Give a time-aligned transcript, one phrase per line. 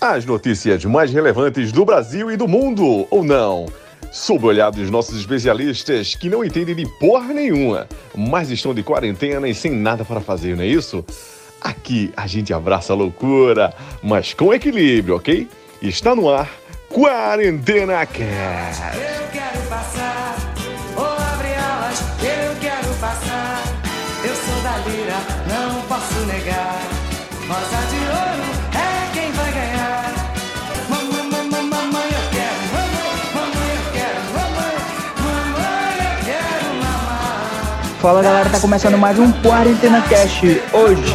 [0.00, 3.66] As notícias mais relevantes do Brasil e do mundo, ou não?
[4.12, 8.82] Sob o olhar dos nossos especialistas que não entendem de porra nenhuma, mas estão de
[8.82, 11.04] quarentena e sem nada para fazer, não é isso?
[11.60, 15.48] Aqui a gente abraça a loucura, mas com equilíbrio, ok?
[15.80, 16.50] Está no ar
[16.88, 19.23] Quarentena Cast.
[38.04, 40.44] Fala galera, tá começando mais um Quarentena Cast.
[40.74, 41.14] Hoje,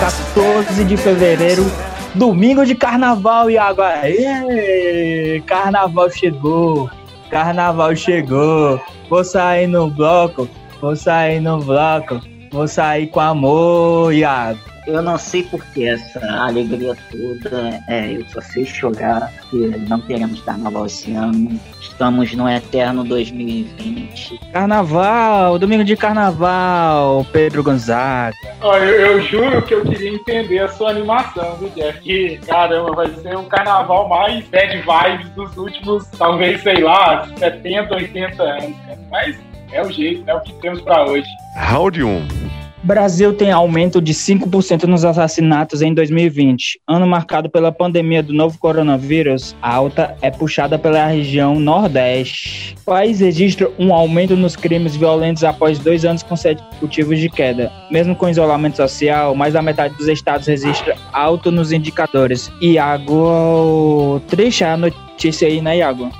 [0.00, 1.64] 14 de fevereiro,
[2.12, 3.80] domingo de carnaval, Iago.
[3.82, 5.40] Aê!
[5.46, 6.90] Carnaval chegou,
[7.30, 8.80] carnaval chegou.
[9.08, 10.48] Vou sair no bloco,
[10.80, 12.20] vou sair no bloco,
[12.50, 14.58] vou sair com amor, Iago.
[14.86, 19.98] Eu não sei por que essa alegria toda, é, eu só sei chorar, porque não
[20.00, 21.58] teremos carnaval esse ano.
[21.80, 24.40] Estamos no eterno 2020.
[24.52, 28.36] Carnaval, domingo de carnaval, Pedro Gonzaga.
[28.60, 32.00] Olha, eu, eu juro que eu queria entender a sua animação, viu, Jeff?
[32.00, 37.94] Que, caramba, vai ser o carnaval mais bad vibes dos últimos, talvez, sei lá, 70,
[37.94, 38.76] 80 anos.
[38.84, 38.98] cara.
[39.10, 39.38] Mas
[39.72, 41.28] é o jeito, é o que temos pra hoje.
[41.56, 42.63] Round 1.
[42.84, 46.82] Brasil tem aumento de 5% nos assassinatos em 2020.
[46.86, 52.76] Ano marcado pela pandemia do novo coronavírus, a alta é puxada pela região Nordeste.
[52.82, 57.72] O país registra um aumento nos crimes violentos após dois anos consecutivos de queda.
[57.90, 62.52] Mesmo com isolamento social, mais da metade dos estados registra alto nos indicadores.
[62.60, 66.10] Iago, triste a notícia aí, né, Iago?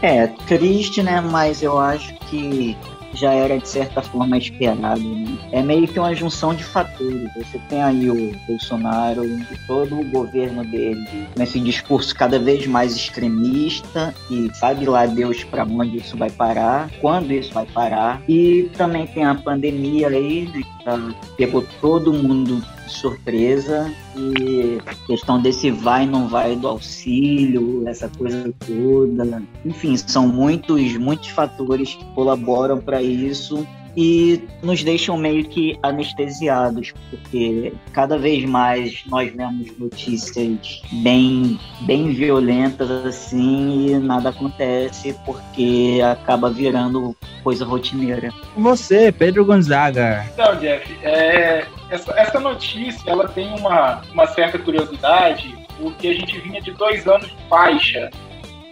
[0.00, 1.20] É, triste, né?
[1.20, 2.76] Mas eu acho que
[3.14, 5.00] já era de certa forma esperado.
[5.00, 5.38] Né?
[5.52, 7.28] É meio que uma junção de fatores.
[7.36, 12.94] Você tem aí o Bolsonaro e todo o governo dele nesse discurso cada vez mais
[12.96, 18.22] extremista e sabe lá Deus para onde isso vai parar, quando isso vai parar.
[18.28, 25.40] E também tem a pandemia aí, né, que tá- pegou todo mundo surpresa e questão
[25.40, 29.42] desse vai não vai do auxílio, essa coisa toda.
[29.64, 33.66] Enfim, são muitos, muitos fatores que colaboram para isso
[33.96, 42.12] e nos deixam meio que anestesiados, porque cada vez mais nós vemos notícias bem, bem
[42.12, 48.32] violentas assim e nada acontece porque acaba virando coisa rotineira.
[48.56, 50.24] Você, Pedro Gonzaga.
[50.32, 56.38] Então, Jeff, é, essa, essa notícia ela tem uma, uma certa curiosidade, porque a gente
[56.38, 58.10] vinha de dois anos de baixa.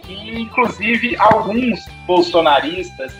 [0.07, 3.15] E, inclusive, alguns bolsonaristas,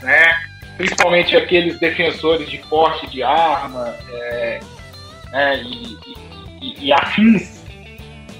[0.00, 0.34] né,
[0.76, 4.60] principalmente aqueles defensores de porte de arma é,
[5.30, 5.98] né, e,
[6.62, 7.62] e- e afins,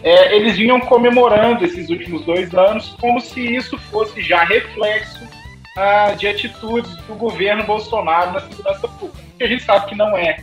[0.03, 5.29] é, eles vinham comemorando esses últimos dois anos como se isso fosse já reflexo
[5.77, 9.23] ah, de atitudes do governo Bolsonaro na segurança pública.
[9.39, 10.39] Que a gente sabe que não é.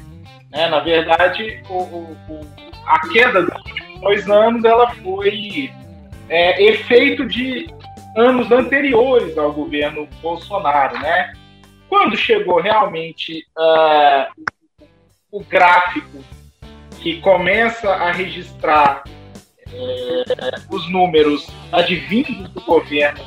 [0.51, 0.67] Né?
[0.69, 2.47] Na verdade, o- o-
[2.85, 5.71] a queda dos últimos dois anos ela foi
[6.29, 7.67] é, efeito de
[8.15, 11.33] anos anteriores ao governo Bolsonaro, né?
[11.87, 14.29] Quando chegou realmente ah,
[15.31, 16.23] o gráfico
[17.01, 19.03] que começa a registrar
[19.71, 23.23] é, os números advindos do governo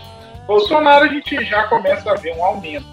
[0.47, 2.87] Bolsonaro, a gente já começa a ver um aumento,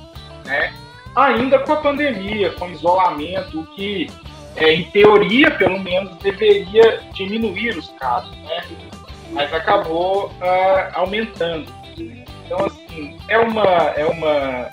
[0.46, 0.74] né?
[1.16, 4.10] Ainda com a pandemia, com isolamento, o que,
[4.56, 8.64] é, em teoria, pelo menos, deveria diminuir os casos, né?
[9.32, 11.72] Mas acabou ah, aumentando.
[11.98, 13.66] Então, assim, é uma,
[13.96, 14.70] é uma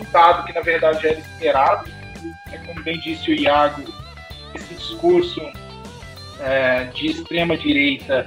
[0.00, 1.90] um dado que, na verdade, era esperado.
[2.52, 3.82] É, como bem disse o Iago,
[4.54, 5.40] esse discurso
[6.40, 8.26] é, de extrema-direita,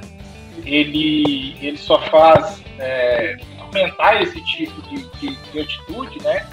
[0.66, 6.46] ele, ele só faz é, aumentar esse tipo de, de, de atitude, né?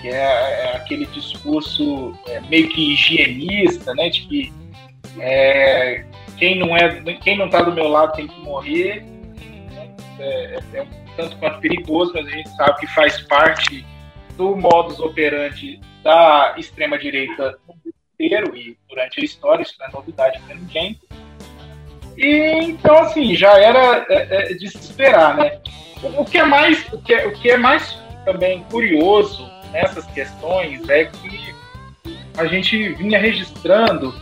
[0.00, 4.08] Que é, é aquele discurso é, meio que higienista, né?
[4.08, 4.52] De que
[5.18, 6.04] é,
[6.38, 9.04] quem não é, quem não está do meu lado tem que morrer.
[10.18, 13.84] É, é- é um tanto quanto perigoso, mas a gente sabe que faz parte
[14.36, 17.58] do modus operandi da extrema direita
[18.18, 20.98] inteiro e durante a história, isso não é novidade para ninguém.
[22.16, 25.60] E então assim, já era é, é, de se esperar, né?
[26.02, 30.06] O, o que é mais, o que é, o que é mais também curioso nessas
[30.06, 31.54] questões é que
[32.36, 34.14] a gente vinha registrando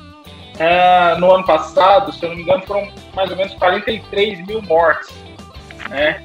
[0.60, 4.60] ah, no ano passado, se eu não me engano, foram mais ou menos 43 mil
[4.62, 5.14] mortes,
[5.88, 6.24] né?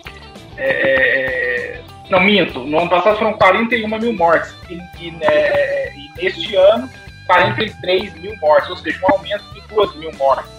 [0.57, 6.55] É, não minto, no ano passado foram 41 mil mortes e, e, né, e neste
[6.55, 6.89] ano
[7.25, 10.52] 43 mil mortes, ou seja, um aumento de 2 mil mortes.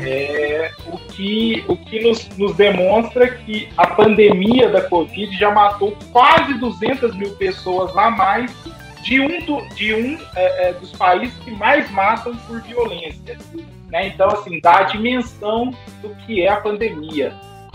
[0.00, 5.96] É, o que, o que nos, nos demonstra que a pandemia da Covid já matou
[6.12, 8.50] quase 200 mil pessoas a mais
[9.02, 13.36] de um, do, de um é, é, dos países que mais matam por violência.
[13.88, 14.08] Né?
[14.08, 17.34] Então, assim, dá a dimensão do que é a pandemia.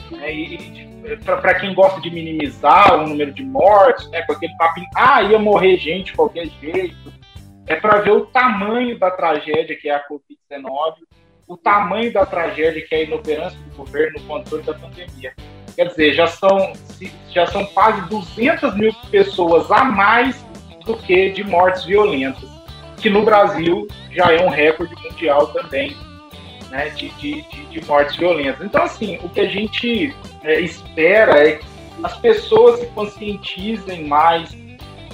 [0.09, 0.33] Né?
[0.33, 0.87] E,
[1.23, 5.39] para quem gosta de minimizar o número de mortes, né, com aquele papinho, ah, ia
[5.39, 7.13] morrer gente de qualquer jeito,
[7.65, 10.95] é para ver o tamanho da tragédia que é a Covid-19,
[11.47, 15.33] o tamanho da tragédia que é a inoperância do governo no controle da pandemia.
[15.75, 16.73] Quer dizer, já são,
[17.31, 20.43] já são quase 200 mil pessoas a mais
[20.85, 22.49] do que de mortes violentas,
[22.97, 25.95] que no Brasil já é um recorde mundial também
[26.69, 28.65] né, de, de, de, mortes violentas.
[28.65, 31.65] Então, assim, o que a gente é, espera é que
[32.03, 34.55] as pessoas se conscientizem mais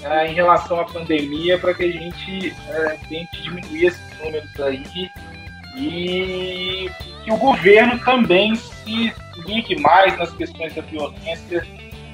[0.03, 4.83] é, em relação à pandemia para que a gente é, tente diminuir esses números aí
[5.75, 6.89] e
[7.23, 9.13] que o governo também se
[9.45, 11.65] ligue mais nas questões da violência,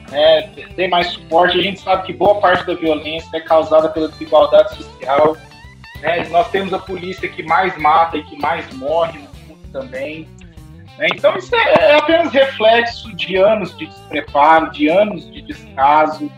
[0.09, 1.59] né, dê mais suporte.
[1.59, 5.35] A gente sabe que boa parte da violência é causada pela desigualdade social.
[6.01, 6.27] Né?
[6.29, 9.19] Nós temos a polícia que mais mata e que mais morre
[9.71, 10.27] também.
[10.97, 11.07] Né?
[11.13, 16.31] Então, isso é, é, apenas reflexo de anos de despreparo, de anos de descaso.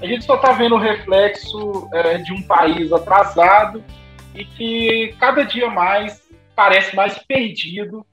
[0.00, 3.82] A gente só está vendo o reflexo é, de um país atrasado
[4.34, 6.23] e que cada dia mais
[6.54, 8.04] parece mais perdido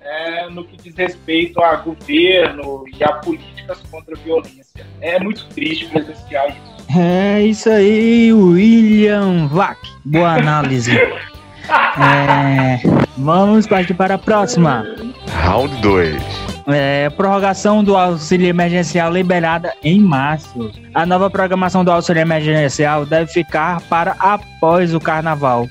[0.00, 4.86] é, no que diz respeito a governo e a políticas contra a violência.
[5.00, 6.98] É muito triste presenciar isso.
[6.98, 9.78] É isso aí, William Vac.
[10.04, 10.92] Boa análise.
[11.68, 12.78] É,
[13.16, 14.86] vamos partir para a próxima.
[15.42, 16.22] Round 2.
[16.68, 20.70] É, prorrogação do auxílio emergencial liberada em março.
[20.94, 25.68] A nova programação do auxílio emergencial deve ficar para após o carnaval,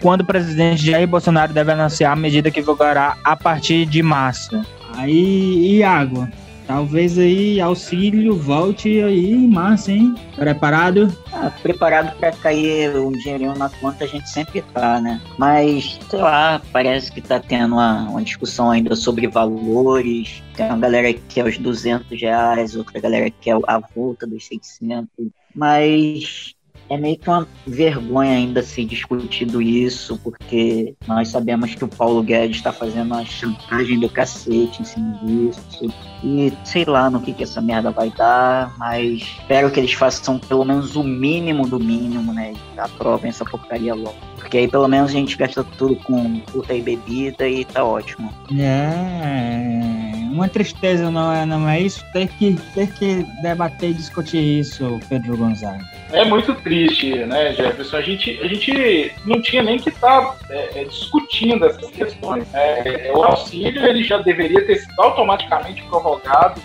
[0.00, 4.64] quando o presidente Jair Bolsonaro deve anunciar a medida que vigorará a partir de março.
[4.96, 6.28] Aí, Iago,
[6.66, 10.14] Talvez aí auxílio volte aí em março, hein?
[10.34, 11.14] Preparado?
[11.30, 15.20] Ah, preparado para cair um dinheirinho na conta a gente sempre tá, né?
[15.38, 20.42] Mas, sei lá, parece que tá tendo uma, uma discussão ainda sobre valores.
[20.54, 24.46] Tem uma galera que quer os 200 reais, outra galera que quer a volta dos
[24.46, 25.06] 600.
[25.54, 26.53] Mas
[26.88, 32.22] é meio que uma vergonha ainda ser discutido isso, porque nós sabemos que o Paulo
[32.22, 35.92] Guedes está fazendo uma chantagem do cacete em cima disso.
[36.22, 40.38] E sei lá no que, que essa merda vai dar, mas espero que eles façam
[40.38, 42.54] pelo menos o mínimo do mínimo, né?
[42.76, 44.16] Aprovem essa porcaria logo.
[44.36, 48.32] Porque aí pelo menos a gente gasta tudo com puta e bebida e tá ótimo.
[48.58, 52.04] É, uma tristeza, não é, não é isso?
[52.12, 55.93] Ter que, ter que debater e discutir isso, Pedro Gonzaga.
[56.12, 57.96] É muito triste, né, Jefferson?
[57.96, 62.46] A gente, a gente não tinha nem que estar tá, é, é, discutindo essas questões.
[62.54, 66.60] É, o auxílio ele já deveria ter sido automaticamente prorrogado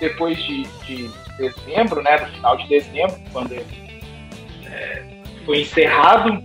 [0.00, 4.00] depois de, de dezembro, né, no final de dezembro, quando ele
[4.66, 5.02] é,
[5.44, 6.42] foi encerrado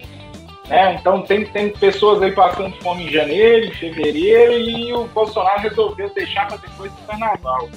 [0.68, 0.96] né?
[0.96, 6.10] Então tem, tem pessoas aí passando fome em janeiro, em fevereiro, e o Bolsonaro resolveu
[6.14, 7.70] deixar para depois do carnaval.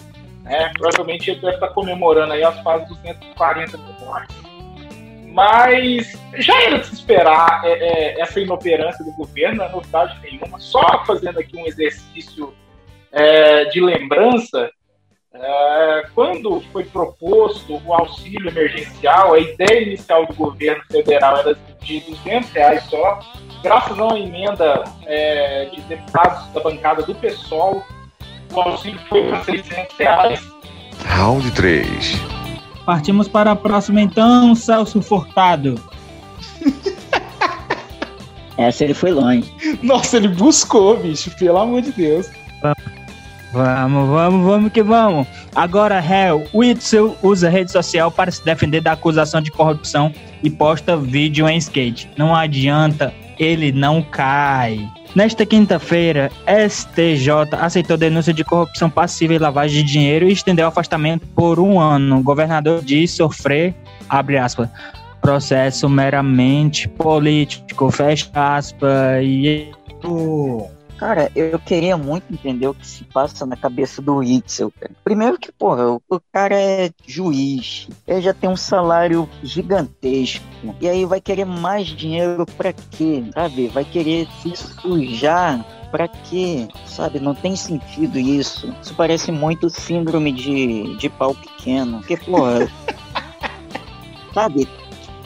[0.43, 0.71] Né?
[0.79, 4.46] Provavelmente ele deve estar comemorando aí as quase 240 mil mortes.
[5.37, 10.19] Mas já era de se esperar é, é, essa inoperância do governo, não é novidade
[10.23, 10.59] nenhuma.
[10.59, 12.55] Só fazendo aqui um exercício
[13.13, 14.71] é, de lembrança,
[15.35, 22.01] é, quando foi proposto o auxílio emergencial, a ideia inicial do governo federal era de
[22.01, 23.21] 200 reais só.
[23.63, 27.85] Graças a uma emenda é, de deputados da bancada do PSOL,
[28.55, 30.41] o auxílio foi para 600 reais.
[31.05, 32.46] Round 3.
[32.87, 35.75] Partimos para a próxima então, Celso Furtado.
[38.57, 39.53] Essa ele foi longe.
[39.83, 42.31] Nossa, ele buscou, bicho, pelo amor de Deus.
[43.53, 45.27] Vamos, vamos, vamos que vamos.
[45.55, 50.13] Agora, réu, o Itzel usa rede social para se defender da acusação de corrupção
[50.43, 52.09] e posta vídeo em skate.
[52.17, 54.89] Não adianta, ele não cai.
[55.17, 60.69] Nesta quinta-feira, STJ aceitou denúncia de corrupção passiva e lavagem de dinheiro e estendeu o
[60.69, 62.19] afastamento por um ano.
[62.19, 63.75] O governador diz sofrer,
[64.11, 64.69] abre aspas,
[65.23, 69.73] processo meramente político, fecha aspas, e
[70.99, 74.93] Cara, eu queria muito entender o que se passa na cabeça do Itzel, cara.
[75.05, 80.45] Primeiro que, porra, o cara é juiz, ele já tem um salário gigantesco,
[80.81, 83.25] e aí vai querer mais dinheiro pra quê?
[83.35, 83.69] Sabe?
[83.69, 86.69] Vai querer se sujar Pra quê?
[86.85, 88.75] Sabe, não tem sentido isso.
[88.83, 91.99] Isso parece muito síndrome de, de pau pequeno.
[91.99, 92.71] Porque, porra.
[94.35, 94.69] sabe,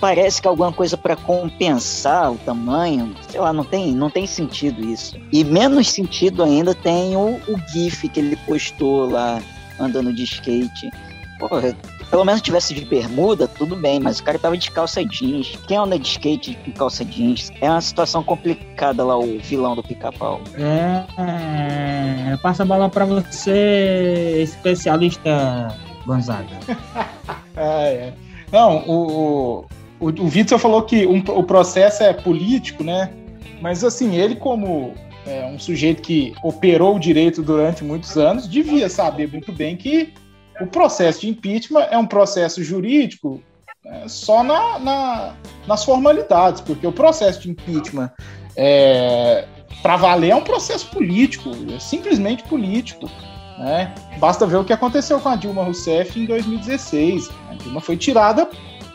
[0.00, 4.82] parece que alguma coisa para compensar o tamanho, sei lá, não tem, não tem sentido
[4.84, 5.20] isso.
[5.30, 9.40] E menos sentido ainda tem o, o GIF que ele postou lá
[9.78, 10.90] andando de skate.
[11.38, 11.74] Porra,
[12.10, 15.56] pelo menos tivesse de bermuda, tudo bem, mas o cara tava de calça jeans.
[15.68, 17.52] Quem anda de skate com calça jeans?
[17.60, 20.40] É uma situação complicada lá, o vilão do pica-pau.
[20.54, 25.68] É, é, passa a bola pra você, especialista
[26.06, 26.56] Gonzaga.
[27.56, 28.14] Ah, é.
[28.50, 29.66] Não, o, o,
[30.00, 33.12] o Witzel falou que um, o processo é político, né?
[33.60, 34.94] Mas assim, ele como
[35.26, 40.12] é, um sujeito que operou o direito durante muitos anos, devia saber muito bem que
[40.60, 43.42] o processo de impeachment é um processo jurídico
[43.84, 45.34] é, só na, na,
[45.66, 48.10] nas formalidades, porque o processo de impeachment
[48.56, 49.46] é,
[49.82, 53.10] para valer é um processo político, é simplesmente político.
[53.58, 53.94] Né?
[54.18, 57.30] Basta ver o que aconteceu com a Dilma Rousseff em 2016.
[57.50, 58.48] A Dilma foi tirada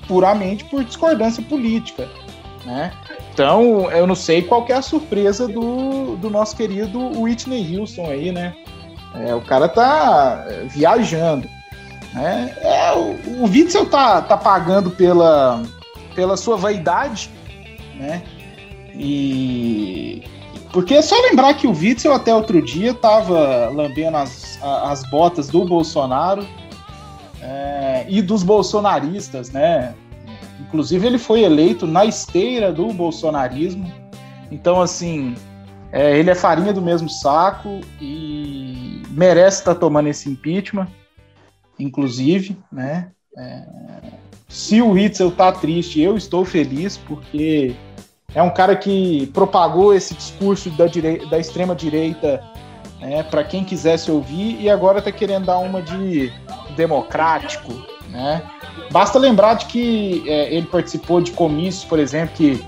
[0.08, 2.08] puramente por discordância política.
[2.66, 2.92] Né?
[3.34, 8.32] Então, eu não sei qual é a surpresa do, do nosso querido Whitney Houston aí,
[8.32, 8.56] né?
[9.14, 11.48] É, o cara tá é, viajando.
[12.14, 12.56] Né?
[12.62, 15.62] É, o, o Witzel tá, tá pagando pela,
[16.16, 17.30] pela sua vaidade,
[17.96, 18.24] né?
[18.94, 20.24] E
[20.72, 25.48] porque é só lembrar que o Witzel até outro dia estava lambendo as, as botas
[25.48, 26.46] do Bolsonaro
[27.46, 29.94] é, e dos bolsonaristas, né?
[30.60, 33.92] Inclusive ele foi eleito na esteira do bolsonarismo.
[34.52, 35.36] Então, assim,
[35.92, 40.88] é, ele é farinha do mesmo saco e merece estar tá tomando esse impeachment,
[41.78, 43.12] inclusive, né?
[43.38, 43.64] É,
[44.48, 47.76] se o Witzel tá triste, eu estou feliz, porque
[48.34, 50.86] é um cara que propagou esse discurso da,
[51.30, 52.42] da extrema-direita
[53.06, 56.32] né, para quem quisesse ouvir e agora está querendo dar uma de
[56.76, 57.74] democrático.
[58.10, 58.42] Né?
[58.92, 62.66] Basta lembrar de que é, ele participou de comícios, por exemplo, que,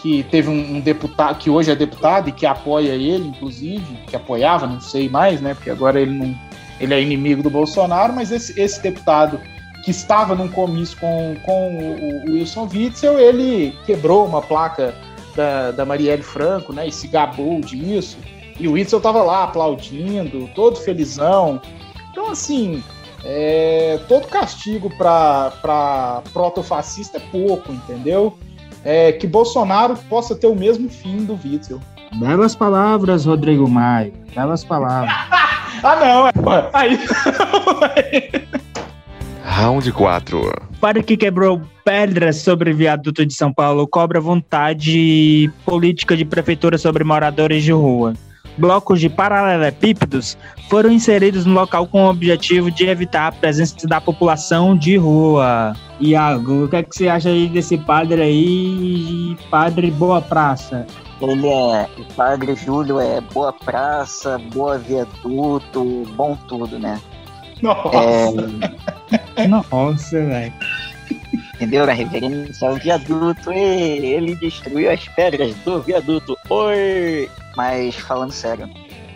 [0.00, 4.16] que teve um, um, deputado, que hoje é deputado e que apoia ele, inclusive, que
[4.16, 5.54] apoiava, não sei mais, né?
[5.54, 6.52] Porque agora ele não.
[6.80, 9.40] Ele é inimigo do Bolsonaro, mas esse, esse deputado
[9.84, 14.92] que estava num comício com, com o, o Wilson Witzel, ele quebrou uma placa
[15.36, 18.18] da, da Marielle Franco, né, e se gabou disso,
[18.62, 21.60] e o Witzel estava lá aplaudindo, todo felizão.
[22.10, 22.82] Então, assim,
[23.24, 28.38] é, todo castigo para protofascista é pouco, entendeu?
[28.84, 31.80] É, que Bolsonaro possa ter o mesmo fim do Witzel.
[32.14, 34.12] Belas palavras, Rodrigo Maio.
[34.34, 35.12] Belas palavras.
[35.82, 36.28] ah, não.
[36.28, 36.98] É, aí.
[39.44, 40.40] Round 4.
[40.80, 47.02] Para que quebrou pedras sobre viaduto de São Paulo cobra vontade política de prefeitura sobre
[47.04, 48.14] moradores de rua.
[48.58, 50.36] Blocos de paralelepípedos
[50.68, 55.74] foram inseridos no local com o objetivo de evitar a presença da população de rua.
[56.00, 60.86] Iago, o que, é que você acha aí desse padre aí, padre Boa Praça?
[61.20, 61.88] Ele é.
[61.98, 67.00] O padre Júlio é boa praça, boa viaduto, bom tudo, né?
[67.62, 67.96] Nossa!
[69.36, 69.46] É...
[69.46, 70.52] Nossa, velho.
[71.54, 71.84] Entendeu?
[71.84, 73.52] A reverência ao viaduto.
[73.52, 76.36] E ele destruiu as pedras do viaduto.
[76.50, 77.30] Oi!
[77.56, 78.68] Mas falando sério,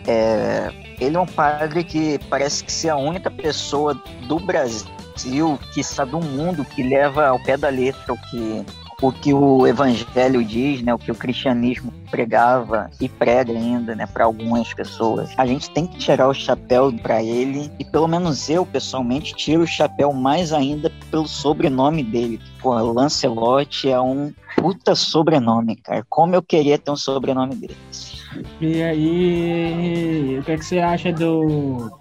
[0.07, 0.71] é...
[0.99, 3.93] ele é um padre que parece que ser a única pessoa
[4.27, 8.65] do Brasil, que sabe do mundo, que leva ao pé da letra o que
[9.01, 14.07] o que o evangelho diz, né, o que o cristianismo pregava e prega ainda, né,
[14.07, 15.29] para algumas pessoas.
[15.37, 19.63] A gente tem que tirar o chapéu para ele e pelo menos eu pessoalmente tiro
[19.63, 22.41] o chapéu mais ainda pelo sobrenome dele.
[22.59, 26.03] Pô, Lancelot é um puta sobrenome, cara.
[26.09, 28.16] Como eu queria ter um sobrenome desse.
[28.61, 31.91] E aí, o que, é que você acha do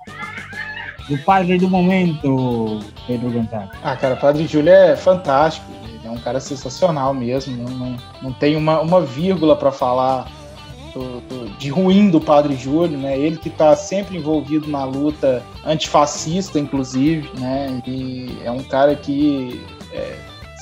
[1.09, 3.79] do padre do momento, Pedro Gonçalves?
[3.83, 7.57] Ah, cara, o padre Júlio é fantástico é um cara sensacional mesmo.
[7.57, 10.31] Não, não, não tem uma, uma vírgula para falar
[10.95, 13.19] do, do, de ruim do Padre Júlio, né?
[13.19, 17.83] Ele que está sempre envolvido na luta antifascista, inclusive, né?
[17.87, 20.17] E é um cara que é,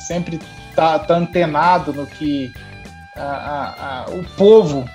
[0.07, 0.41] sempre
[0.75, 2.53] tá, tá, antenado no que
[3.17, 4.89] a, a, a, o povo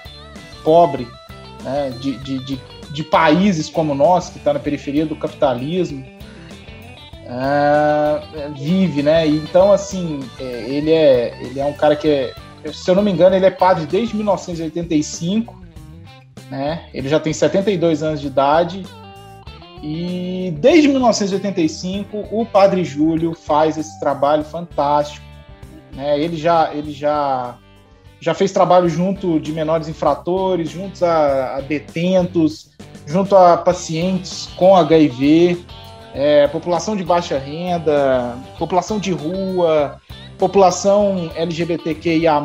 [0.63, 1.07] pobre
[1.63, 1.91] né?
[1.99, 2.61] de, de, de,
[2.91, 6.05] de países como nós, que está na periferia do capitalismo,
[7.25, 9.27] uh, vive, né?
[9.27, 12.33] Então, assim, é, ele, é, ele é um cara que é,
[12.73, 15.57] se eu não me engano, ele é padre desde 1985,
[16.49, 16.87] né?
[16.93, 18.85] Ele já tem 72 anos de idade
[19.81, 25.25] e desde 1985 o Padre Júlio faz esse trabalho fantástico,
[25.93, 26.19] né?
[26.19, 27.57] Ele já, ele já
[28.19, 32.69] já fez trabalho junto de menores infratores, juntos a, a detentos,
[33.05, 35.57] junto a pacientes com HIV,
[36.13, 39.99] é, população de baixa renda, população de rua,
[40.37, 42.41] população LGBTQIA+,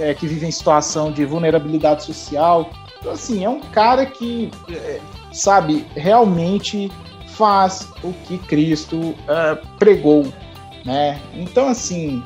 [0.00, 2.70] é, que vive em situação de vulnerabilidade social.
[2.98, 5.00] Então, assim, é um cara que, é,
[5.32, 6.90] sabe, realmente
[7.28, 10.26] faz o que Cristo é, pregou,
[10.84, 11.20] né?
[11.34, 12.22] Então, assim,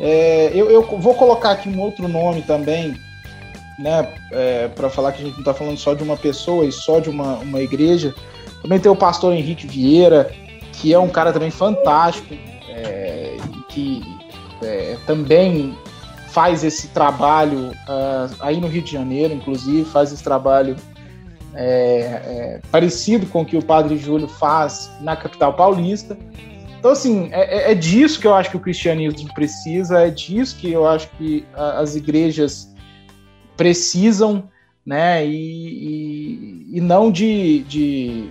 [0.00, 2.94] é, eu, eu, vou colocar aqui um outro nome também,
[3.78, 6.72] né, é, para falar que a gente não está falando só de uma pessoa e
[6.72, 8.14] só de uma, uma igreja.
[8.62, 10.30] Também tem o pastor Henrique Vieira,
[10.72, 12.34] que é um cara também fantástico,
[12.68, 13.36] é,
[13.68, 14.02] que
[14.62, 15.76] é, também
[16.36, 20.76] faz esse trabalho uh, aí no Rio de Janeiro, inclusive, faz esse trabalho
[21.54, 26.14] é, é, parecido com o que o Padre Júlio faz na capital paulista.
[26.78, 30.56] Então, assim, é, é, é disso que eu acho que o cristianismo precisa, é disso
[30.56, 32.72] que eu acho que as igrejas
[33.56, 34.48] precisam,
[34.84, 35.26] né?
[35.26, 38.30] E, e, e não de, de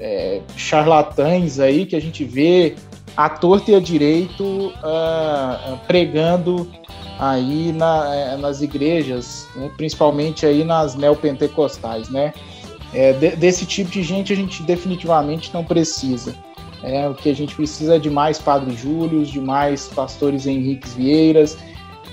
[0.00, 2.76] é, charlatães aí que a gente vê
[3.16, 6.70] à torta e a direito uh, pregando
[7.18, 9.70] aí na, é, nas igrejas, né?
[9.76, 12.32] principalmente aí nas neopentecostais, né?
[12.92, 16.34] É, de, desse tipo de gente a gente definitivamente não precisa.
[16.86, 20.94] É, o que a gente precisa é de mais Padre Júlios, de mais pastores Henriques
[20.94, 21.58] Vieiras,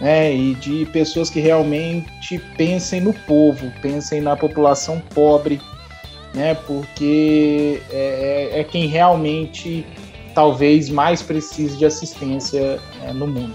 [0.01, 5.61] né, e de pessoas que realmente pensem no povo, pensem na população pobre,
[6.33, 9.85] né, porque é, é, é quem realmente
[10.33, 13.53] talvez mais precise de assistência é, no mundo.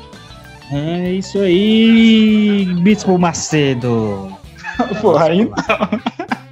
[0.71, 4.33] É isso aí, Bispo Macedo.
[5.03, 6.29] Pô, aí não.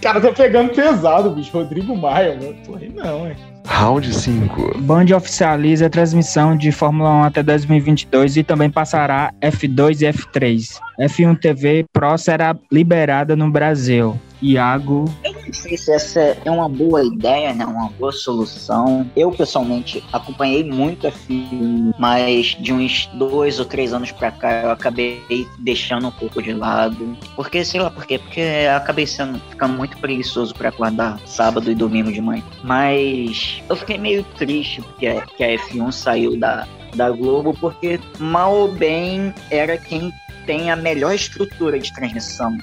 [0.00, 1.52] cara tá pegando pesado, bicho.
[1.52, 2.56] Rodrigo Maia, mano.
[2.66, 3.36] Pô, aí não, é.
[3.70, 4.78] Round 5.
[4.80, 10.78] Band oficializa a transmissão de Fórmula 1 até 2022 e também passará F2 e F3.
[11.00, 14.20] F1 TV Pro será liberada no Brasil.
[14.42, 15.04] Iago.
[15.24, 17.64] Eu não sei se essa é uma boa ideia, né?
[17.64, 19.10] Uma boa solução.
[19.16, 24.62] Eu, pessoalmente, acompanhei muito a filme, mas de uns dois ou três anos pra cá
[24.62, 25.22] eu acabei
[25.58, 27.16] deixando um pouco de lado.
[27.36, 28.18] Porque, sei lá por quê?
[28.18, 32.42] Porque eu acabei sendo, ficando muito preguiçoso para acordar sábado e domingo de manhã.
[32.62, 38.00] Mas eu fiquei meio triste porque a, que a F1 saiu da, da Globo, porque
[38.18, 40.12] mal ou bem era quem
[40.46, 42.56] tem a melhor estrutura de transmissão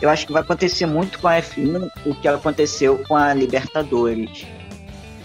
[0.00, 4.46] eu acho que vai acontecer muito com a F1 o que aconteceu com a Libertadores.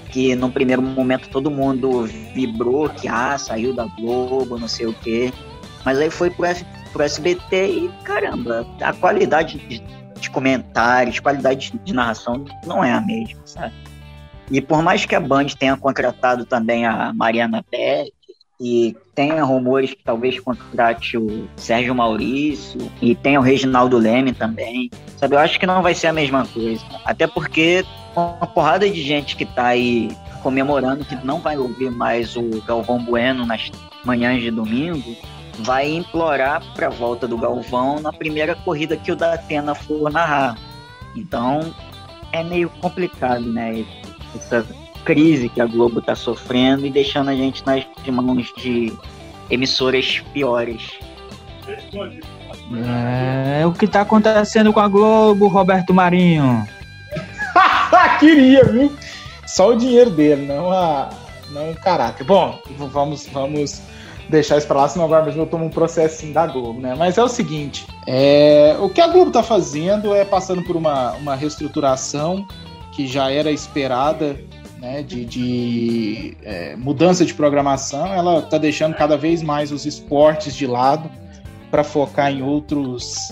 [0.09, 2.03] Que no primeiro momento todo mundo
[2.33, 5.31] vibrou que ah, saiu da Globo, não sei o quê.
[5.85, 9.79] Mas aí foi pro, F, pro SBT e caramba, a qualidade de,
[10.19, 13.73] de comentários, qualidade de narração não é a mesma, sabe?
[14.51, 18.11] E por mais que a Band tenha contratado também a Mariana Pérez,
[18.61, 24.91] e tenha rumores que talvez contrate o Sérgio Maurício e tenha o Reginaldo Leme também.
[25.17, 26.83] Sabe, eu acho que não vai ser a mesma coisa.
[27.03, 27.83] Até porque
[28.15, 33.03] uma porrada de gente que tá aí comemorando que não vai ouvir mais o Galvão
[33.03, 33.71] Bueno nas
[34.05, 35.15] manhãs de domingo,
[35.59, 40.55] vai implorar para a volta do Galvão na primeira corrida que o Datena for narrar.
[41.15, 41.73] Então
[42.31, 43.83] é meio complicado, né?
[44.35, 44.65] Essa
[45.03, 48.93] crise que a Globo está sofrendo e deixando a gente nas mãos de
[49.49, 50.91] emissoras piores.
[52.85, 56.65] É, o que está acontecendo com a Globo, Roberto Marinho?
[58.19, 58.95] Queria, viu?
[59.45, 61.09] Só o dinheiro dele, não a
[61.49, 62.23] não o caráter.
[62.23, 63.81] Bom, vamos vamos
[64.29, 66.95] deixar isso para lá, senão agora mesmo eu tomo um processinho da Globo, né?
[66.97, 71.11] Mas é o seguinte, é, o que a Globo está fazendo é passando por uma,
[71.13, 72.47] uma reestruturação
[72.93, 74.39] que já era esperada
[74.81, 80.55] né, de, de é, mudança de programação, ela está deixando cada vez mais os esportes
[80.55, 81.07] de lado
[81.69, 83.31] para focar em outros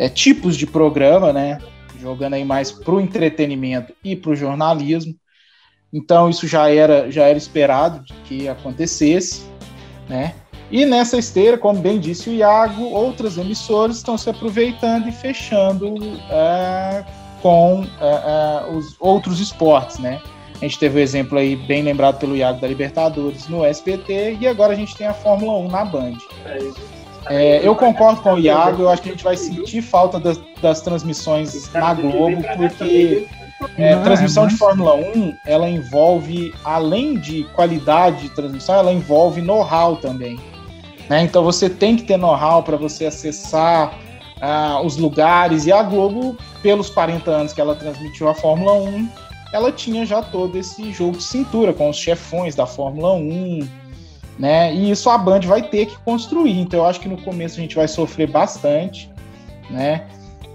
[0.00, 1.58] é, tipos de programa, né,
[2.00, 5.14] jogando aí mais para o entretenimento e para o jornalismo.
[5.92, 9.46] Então isso já era já era esperado que acontecesse,
[10.08, 10.34] né?
[10.70, 15.94] E nessa esteira, como bem disse o Iago, outras emissoras estão se aproveitando e fechando
[16.28, 17.04] é,
[17.40, 20.20] com é, é, os outros esportes, né?
[20.60, 24.38] A gente teve o um exemplo aí bem lembrado pelo Iago da Libertadores no SBT
[24.40, 26.16] e agora a gente tem a Fórmula 1 na Band.
[27.28, 30.40] É, eu concordo com o Iago, eu acho que a gente vai sentir falta das,
[30.62, 33.26] das transmissões na Globo, porque
[33.76, 39.96] é, transmissão de Fórmula 1 ela envolve, além de qualidade de transmissão, ela envolve know-how
[39.96, 40.38] também.
[41.08, 41.24] Né?
[41.24, 43.92] Então você tem que ter know-how para você acessar
[44.36, 49.08] uh, os lugares, e a Globo, pelos 40 anos que ela transmitiu a Fórmula 1,
[49.56, 53.66] ela tinha já todo esse jogo de cintura com os chefões da Fórmula 1,
[54.38, 54.74] né?
[54.74, 56.60] E isso a Band vai ter que construir.
[56.60, 59.10] Então eu acho que no começo a gente vai sofrer bastante,
[59.70, 60.06] né?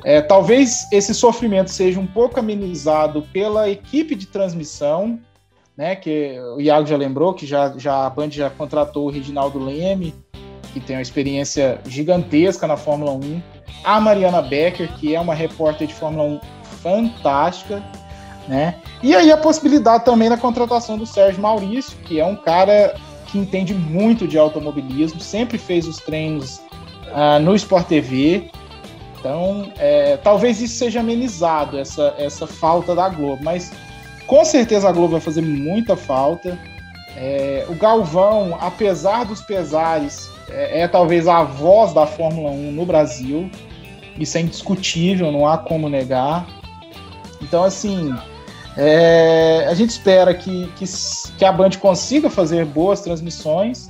[0.04, 5.20] É, talvez esse sofrimento seja um pouco amenizado pela equipe de transmissão,
[5.76, 5.96] né?
[5.96, 10.14] Que o Iago já lembrou que já, já a Band já contratou o Reginaldo Leme,
[10.74, 13.42] que tem uma experiência gigantesca na Fórmula 1.
[13.84, 16.40] A Mariana Becker, que é uma repórter de Fórmula 1
[16.84, 17.84] fantástica,
[18.52, 18.76] né?
[19.02, 22.94] E aí a possibilidade também da contratação do Sérgio Maurício, que é um cara
[23.28, 26.58] que entende muito de automobilismo, sempre fez os treinos
[27.08, 28.52] uh, no Sport TV.
[29.18, 33.72] Então, é, talvez isso seja amenizado, essa, essa falta da Globo, mas
[34.28, 36.60] com certeza a Globo vai fazer muita falta.
[37.16, 42.86] É, o Galvão, apesar dos pesares, é, é, talvez a voz da Fórmula 1 no
[42.86, 43.50] Brasil.
[44.20, 46.46] Isso é indiscutível, não há como negar.
[47.42, 48.14] Então, assim,
[48.78, 50.86] é, a gente espera que, que,
[51.38, 53.90] que, a Band consiga fazer boas transmissões,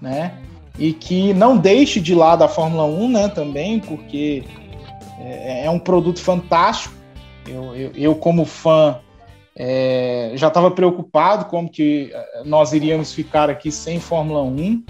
[0.00, 0.34] né?
[0.78, 3.28] E que não deixe de lado a Fórmula 1, né?
[3.28, 4.44] Também, porque
[5.18, 6.94] é, é um produto fantástico.
[7.46, 8.98] Eu, eu, eu como fã,
[9.56, 14.84] é, já estava preocupado como que é, nós iríamos ficar aqui sem Fórmula 1.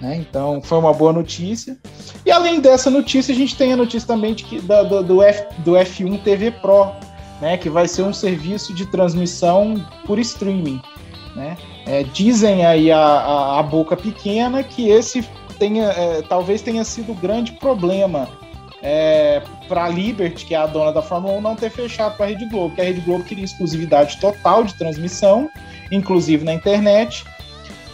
[0.00, 0.16] Né?
[0.16, 1.78] Então foi uma boa notícia.
[2.26, 5.22] E além dessa notícia, a gente tem a notícia também de que, da, do, do,
[5.22, 6.92] F, do F1 TV Pro,
[7.40, 7.56] né?
[7.56, 10.80] que vai ser um serviço de transmissão por streaming.
[11.34, 11.56] Né?
[11.86, 17.12] É, dizem aí a, a, a, boca pequena que esse tenha, é, talvez tenha sido
[17.12, 18.28] o grande problema
[18.80, 22.26] é, para a Liberty, que é a dona da Fórmula 1, não ter fechado para
[22.26, 25.50] a Rede Globo, porque a Rede Globo queria exclusividade total de transmissão,
[25.90, 27.24] inclusive na internet,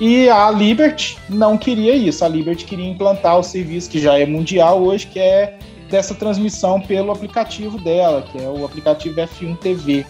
[0.00, 2.24] e a Liberty não queria isso.
[2.24, 5.59] A Liberty queria implantar o serviço que já é mundial hoje, que é
[5.90, 10.07] dessa transmissão pelo aplicativo dela, que é o aplicativo F1 TV,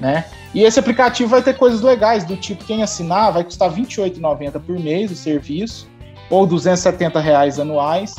[0.00, 0.24] né?
[0.52, 4.60] E esse aplicativo vai ter coisas legais, do tipo quem assinar vai custar R$ 28,90
[4.60, 5.88] por mês o serviço,
[6.28, 8.16] ou 270 reais anuais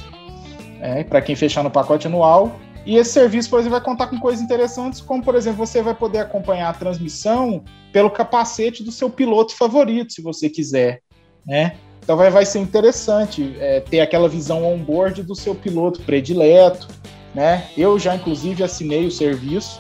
[0.80, 2.52] é, para quem fechar no pacote anual.
[2.86, 5.94] E esse serviço, por exemplo, vai contar com coisas interessantes, como, por exemplo, você vai
[5.94, 11.02] poder acompanhar a transmissão pelo capacete do seu piloto favorito, se você quiser,
[11.46, 11.76] né?
[12.02, 16.88] Então vai, vai ser interessante é, ter aquela visão on-board do seu piloto predileto,
[17.34, 17.68] né?
[17.78, 19.80] Eu já, inclusive, assinei o serviço,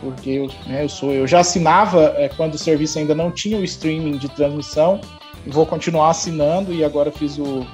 [0.00, 3.58] porque eu, né, eu sou, eu já assinava é, quando o serviço ainda não tinha
[3.58, 5.00] o streaming de transmissão,
[5.46, 7.66] e vou continuar assinando, e agora fiz o,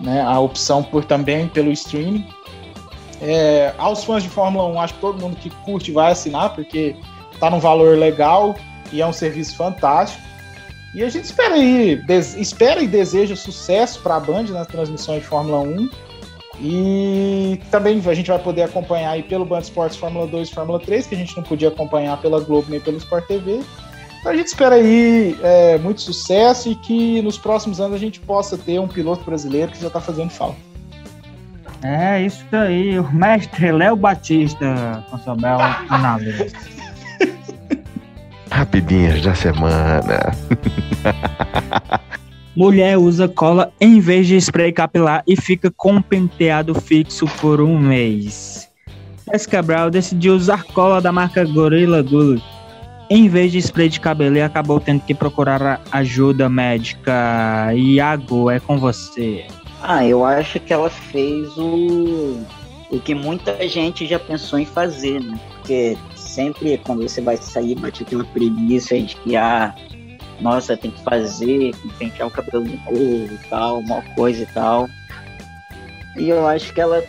[0.00, 2.26] né, a opção por também pelo streaming.
[3.20, 6.96] É, aos fãs de Fórmula 1, acho que todo mundo que curte vai assinar, porque
[7.38, 8.54] tá num valor legal
[8.92, 10.22] e é um serviço fantástico.
[10.94, 12.02] E a gente espera aí,
[12.36, 15.90] espera e deseja sucesso para a Band nas transmissões de Fórmula 1.
[16.60, 20.78] E também a gente vai poder acompanhar aí pelo Band Esportes Fórmula 2 e Fórmula
[20.78, 23.60] 3, que a gente não podia acompanhar pela Globo nem pelo Sport TV.
[24.20, 28.20] Então a gente espera aí é, muito sucesso e que nos próximos anos a gente
[28.20, 30.58] possa ter um piloto brasileiro que já está fazendo falta.
[31.82, 35.04] É isso aí, o mestre Léo Batista
[35.40, 36.52] bela análise.
[38.52, 40.36] Rapidinhas da semana.
[42.54, 47.78] Mulher usa cola em vez de spray capilar e fica com penteado fixo por um
[47.78, 48.68] mês.
[49.30, 52.40] Jessica Brown decidiu usar cola da marca Gorilla Glue
[53.14, 57.70] em vez de spray de cabelo, ele acabou tendo que procurar ajuda médica.
[57.74, 59.44] Iago, é com você.
[59.82, 62.40] Ah, eu acho que ela fez o,
[62.90, 65.38] o que muita gente já pensou em fazer, né?
[65.50, 65.98] Porque
[66.34, 69.74] sempre quando você vai sair, bate aquela preguiça de que, ah,
[70.40, 74.46] nossa, tem que fazer, tem que pentear o cabelo novo e tal, uma coisa e
[74.46, 74.88] tal.
[76.16, 77.02] E eu acho que ela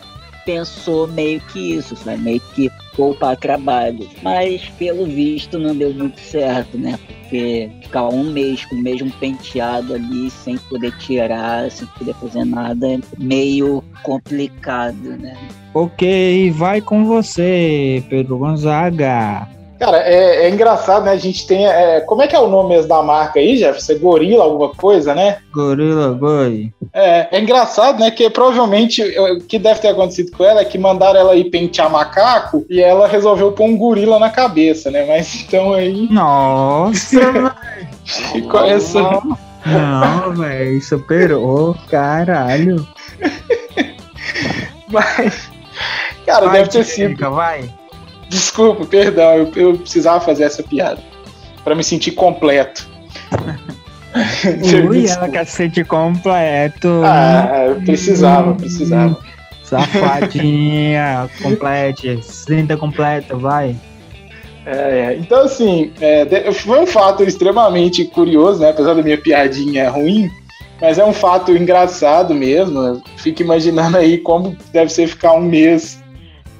[0.44, 4.08] pensou meio que isso, meio que poupar trabalho.
[4.22, 6.98] Mas pelo visto não deu muito certo, né?
[7.06, 12.44] Porque ficar um mês com o mesmo penteado ali, sem poder tirar, sem poder fazer
[12.44, 15.36] nada, é meio complicado, né?
[15.72, 19.48] Ok, vai com você, Pedro Gonzaga.
[19.78, 21.12] Cara, é, é, engraçado, né?
[21.12, 21.66] A gente tem.
[21.66, 23.80] É, como é que é o nome mesmo da marca aí, Jeff?
[23.90, 25.38] É Gorila, alguma coisa, né?
[25.52, 26.72] Gorila Boy.
[26.92, 28.10] É, é engraçado, né?
[28.10, 31.90] Que provavelmente o que deve ter acontecido com ela é que mandaram ela ir pentear
[31.90, 35.04] macaco e ela resolveu pôr um gorila na cabeça, né?
[35.06, 36.08] Mas então aí.
[36.10, 37.54] Nossa!
[38.32, 39.00] Ficou essa.
[39.66, 42.86] Não, velho, superou, caralho.
[44.88, 45.50] Mas.
[46.24, 47.30] Cara, vai, deve ter sido.
[47.30, 47.68] Vai.
[48.28, 51.00] Desculpa, perdão, eu, eu precisava fazer essa piada.
[51.62, 52.88] para me sentir completo.
[54.88, 57.02] Ui, ela quer se sentir completo.
[57.04, 59.18] Ah, eu precisava, hum, precisava.
[59.64, 63.74] Safadinha, complete, sinta completa, vai.
[64.66, 64.72] É,
[65.12, 65.16] é.
[65.18, 68.70] Então, assim, é, foi um fato extremamente curioso, né?
[68.70, 70.30] Apesar da minha piadinha ruim,
[70.80, 73.02] mas é um fato engraçado mesmo.
[73.16, 76.02] Fico imaginando aí como deve ser ficar um mês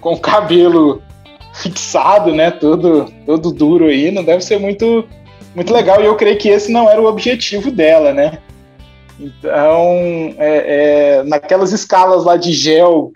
[0.00, 1.03] com o cabelo
[1.55, 2.51] fixado, né?
[2.51, 5.05] Todo, todo duro aí, não deve ser muito
[5.55, 8.38] muito legal e eu creio que esse não era o objetivo dela, né?
[9.19, 13.12] Então, é, é, naquelas escalas lá de gel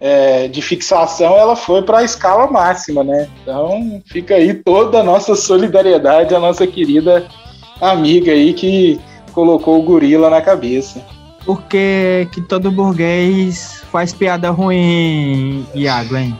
[0.00, 3.28] é, de fixação, ela foi para a escala máxima, né?
[3.42, 7.26] Então, fica aí toda a nossa solidariedade à nossa querida
[7.80, 8.98] amiga aí que
[9.32, 11.04] colocou o gorila na cabeça.
[11.44, 16.36] Por que, que todo burguês faz piada ruim, Iago, hein?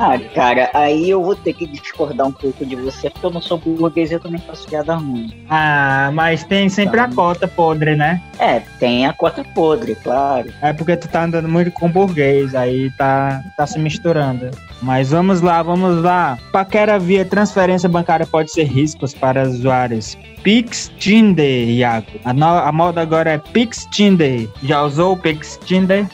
[0.00, 3.40] Ah, cara, aí eu vou ter que discordar um pouco de você, porque eu não
[3.42, 5.32] sou burguês e eu também faço piada ruim.
[5.50, 8.22] Ah, mas tem sempre a cota podre, né?
[8.38, 10.52] É, tem a cota podre, claro.
[10.62, 14.50] É porque tu tá andando muito com burguês, aí tá, tá se misturando.
[14.80, 16.38] Mas vamos lá, vamos lá.
[16.52, 20.16] Paquera via transferência bancária pode ser riscos para usuários.
[20.44, 22.06] Pix Tinder, Iago.
[22.24, 24.48] A, no- a moda agora é Pix Tinder.
[24.62, 26.06] Já usou o Pix Tinder?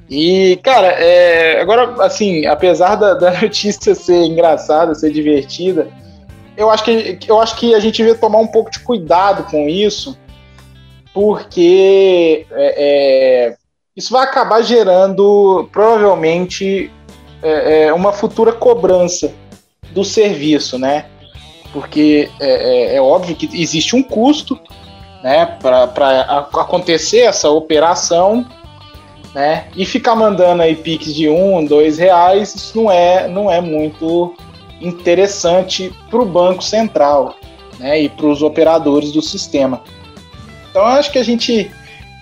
[0.09, 5.87] E, cara, é, agora, assim, apesar da, da notícia ser engraçada, ser divertida,
[6.57, 9.69] eu acho, que, eu acho que a gente devia tomar um pouco de cuidado com
[9.69, 10.17] isso,
[11.13, 13.55] porque é, é,
[13.95, 16.91] isso vai acabar gerando, provavelmente,
[17.43, 19.33] é, é, uma futura cobrança
[19.91, 21.05] do serviço, né?
[21.71, 24.59] Porque é, é, é óbvio que existe um custo
[25.21, 28.45] né, para acontecer essa operação,
[29.35, 29.67] né?
[29.75, 34.35] E ficar mandando aí piques de um, dois reais, isso não é, não é muito
[34.79, 37.35] interessante para o Banco Central
[37.79, 39.81] né, e para os operadores do sistema.
[40.69, 41.71] Então, acho que a gente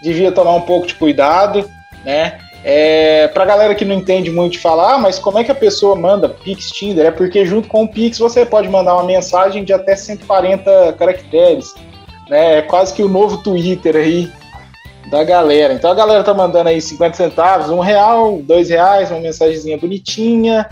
[0.02, 1.70] devia tomar um pouco de cuidado,
[2.04, 2.40] né?
[2.64, 5.96] É, pra galera que não entende muito de falar, mas como é que a pessoa
[5.96, 7.08] manda Pix Tinder?
[7.08, 11.74] É porque junto com o Pix você pode mandar uma mensagem de até 140 caracteres.
[12.30, 12.60] Né?
[12.60, 14.32] É quase que o novo Twitter aí
[15.10, 15.74] da galera.
[15.74, 20.70] Então a galera tá mandando aí 50 centavos, um real, dois reais, uma mensagenzinha bonitinha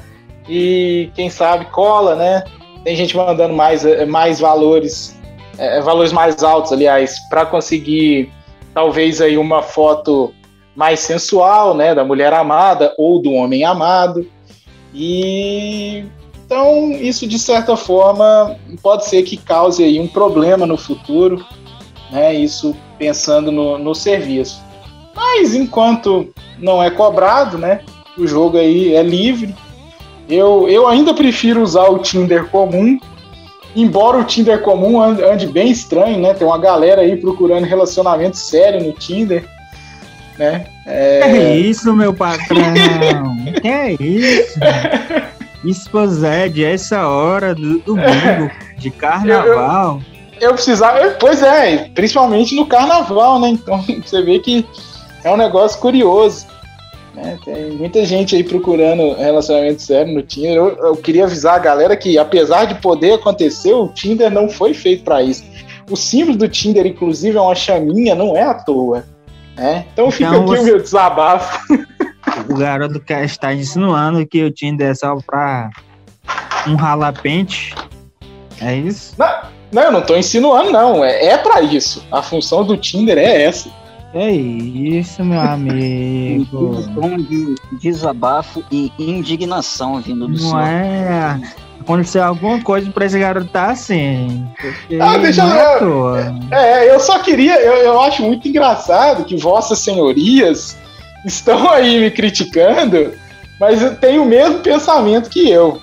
[0.48, 2.44] e quem sabe cola, né?
[2.84, 5.20] Tem gente mandando mais, mais valores,
[5.58, 8.32] é, valores mais altos, aliás, para conseguir
[8.74, 10.34] talvez aí uma foto
[10.80, 14.26] mais sensual, né, da mulher amada ou do homem amado.
[14.94, 16.06] E
[16.46, 21.46] então isso de certa forma pode ser que cause aí um problema no futuro,
[22.10, 22.34] né?
[22.34, 24.62] Isso pensando no, no serviço.
[25.14, 27.82] Mas enquanto não é cobrado, né?
[28.18, 29.54] O jogo aí é livre.
[30.30, 32.98] Eu, eu ainda prefiro usar o Tinder comum,
[33.76, 36.34] embora o Tinder comum ande, ande bem estranho, né?
[36.34, 39.59] Tem uma galera aí procurando relacionamento sério no Tinder
[40.40, 40.66] né?
[40.86, 41.20] É...
[41.20, 42.74] Que é isso, meu patrão?
[43.62, 44.60] que é isso?
[45.66, 50.02] Esposede, essa hora do domingo de carnaval.
[50.40, 53.50] Eu, eu, precisava, pois é, principalmente no carnaval, né?
[53.50, 54.66] Então você vê que
[55.24, 56.48] é um negócio curioso.
[57.14, 57.38] Né?
[57.44, 60.56] Tem muita gente aí procurando relacionamento sério no Tinder.
[60.56, 64.74] Eu, eu queria avisar a galera que, apesar de poder acontecer, o Tinder não foi
[64.74, 65.44] feito para isso.
[65.92, 69.04] O símbolo do Tinder, inclusive, é uma chaminha, não é à toa.
[69.60, 70.62] É, então fica então, aqui você...
[70.62, 71.60] o meu desabafo.
[72.50, 75.70] O garoto que está insinuando que o Tinder é só pra
[76.66, 77.76] um ralapente.
[78.62, 79.16] É isso?
[79.18, 79.42] Não,
[79.72, 81.04] não, eu não tô insinuando, não.
[81.04, 82.06] É, é para isso.
[82.12, 83.70] A função do Tinder é essa.
[84.14, 86.78] É isso, meu amigo.
[86.78, 90.62] Um tom de desabafo e indignação vindo do não senhor.
[90.62, 94.48] É aconteceu alguma coisa pra esse garoto tá assim.
[95.00, 95.44] Ah, deixa
[95.82, 96.16] eu.
[96.16, 97.60] É, é, eu só queria.
[97.60, 100.78] Eu, eu acho muito engraçado que vossas senhorias
[101.26, 103.14] estão aí me criticando,
[103.60, 105.82] mas tem o mesmo pensamento que eu.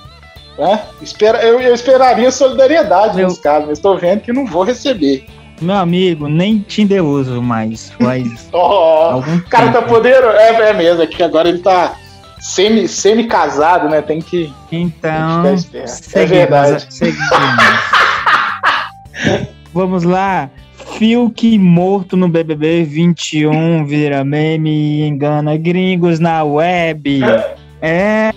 [0.58, 0.82] Né?
[1.02, 3.28] Espera, eu, eu esperaria solidariedade Meu...
[3.28, 5.26] nesse caso, mas estou vendo que não vou receber.
[5.60, 7.90] Meu amigo, nem Tinder uso mais.
[8.00, 10.36] Faz oh, o cara tá poderoso.
[10.36, 11.96] É, é mesmo, é que agora ele tá
[12.46, 14.00] semi, semi-casado, né?
[14.00, 14.52] Tem que.
[14.70, 16.86] Então, Tem que seguimos, É verdade.
[16.90, 17.28] seguimos.
[19.74, 20.48] Vamos lá.
[20.98, 27.20] Fiuk morto no BBB 21 vira meme e engana gringos na web.
[27.82, 28.30] É,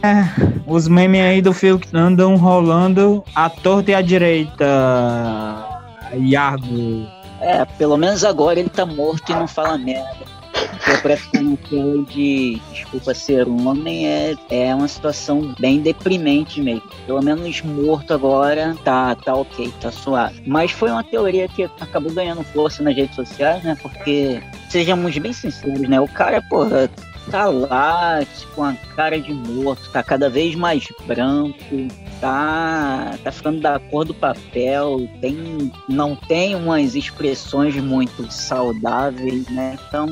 [0.65, 4.65] os memes aí do Fiuk andam rolando à torta e à direita.
[6.17, 7.07] Iago.
[7.39, 10.38] É, pelo menos agora ele tá morto e não fala merda.
[11.01, 16.83] Pra ficar naquela de desculpa ser homem é, é uma situação bem deprimente mesmo.
[17.05, 20.41] Pelo menos morto agora tá, tá ok, tá suave.
[20.47, 23.77] Mas foi uma teoria que acabou ganhando força nas redes sociais, né?
[23.81, 25.99] Porque, sejamos bem sinceros, né?
[25.99, 26.89] O cara, porra,
[27.29, 28.19] tá lá,
[28.55, 31.57] com a cara de morto, tá cada vez mais branco,
[32.19, 39.77] tá, tá ficando da cor do papel, tem, não tem umas expressões muito saudáveis, né?
[39.87, 40.07] Então,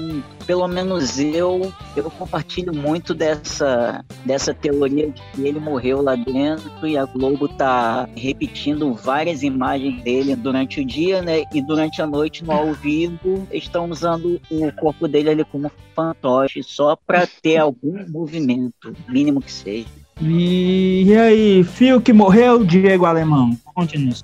[0.46, 6.88] pelo menos eu, eu compartilho muito dessa, dessa teoria de que ele morreu lá dentro
[6.88, 11.44] e a Globo tá repetindo várias imagens dele durante o dia, né?
[11.54, 16.64] E durante a noite no ao vivo estão usando o corpo dele ali como fantoche
[16.64, 20.07] só para ter algum movimento, mínimo que seja.
[20.20, 23.52] E, e aí, Fiuk morreu, Diego Alemão?
[23.76, 24.16] Continua.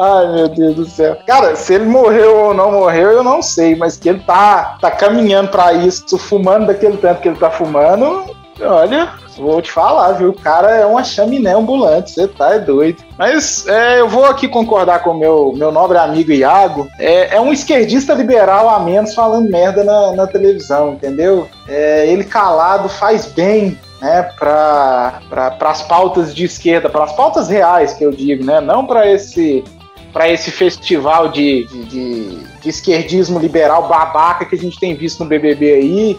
[0.00, 1.18] Ai, meu Deus do céu.
[1.26, 4.92] Cara, se ele morreu ou não morreu, eu não sei, mas que ele tá, tá
[4.92, 8.24] caminhando pra isso, fumando daquele tanto que ele tá fumando,
[8.60, 10.30] olha, vou te falar, viu?
[10.30, 13.02] O cara é uma chaminé ambulante, você tá é doido.
[13.16, 16.88] Mas é, eu vou aqui concordar com o meu, meu nobre amigo Iago.
[16.98, 21.48] É, é um esquerdista liberal a menos falando merda na, na televisão, entendeu?
[21.66, 27.48] É, ele calado faz bem né, para pra, as pautas de esquerda, para as pautas
[27.48, 29.64] reais que eu digo, né, não para esse
[30.12, 35.22] para esse festival de, de, de, de esquerdismo liberal babaca que a gente tem visto
[35.22, 36.18] no BBB aí,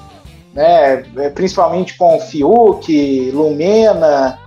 [0.54, 4.40] né, é, principalmente com o Fiuk, Lumena,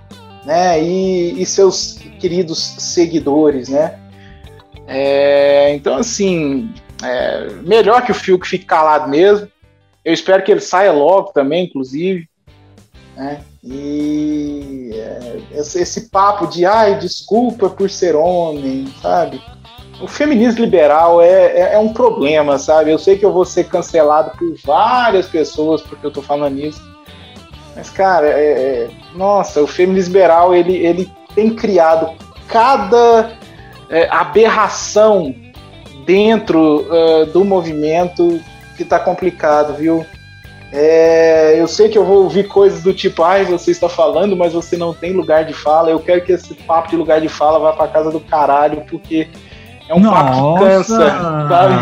[0.45, 3.99] né, e, e seus queridos seguidores, né.
[4.87, 9.47] É, então, assim, é, melhor que o Fiuk fique calado mesmo.
[10.03, 12.27] Eu espero que ele saia logo também, inclusive.
[13.15, 13.41] Né?
[13.63, 19.41] E é, esse, esse papo de ai, desculpa por ser homem, sabe?
[20.01, 22.91] O feminismo liberal é, é, é, um problema, sabe?
[22.91, 26.81] Eu sei que eu vou ser cancelado por várias pessoas porque eu tô falando isso.
[27.75, 32.11] Mas, cara, é, é nossa, o feminismo liberal ele, ele tem criado
[32.47, 33.31] cada
[33.89, 35.33] é, aberração
[36.05, 38.39] dentro uh, do movimento
[38.75, 40.05] que tá complicado, viu?
[40.71, 44.53] É, eu sei que eu vou ouvir coisas do tipo, ai, você está falando, mas
[44.53, 45.91] você não tem lugar de fala.
[45.91, 49.27] Eu quero que esse papo de lugar de fala vá para casa do caralho, porque
[49.89, 50.23] é um Nossa.
[50.23, 51.73] papo que cansa, sabe?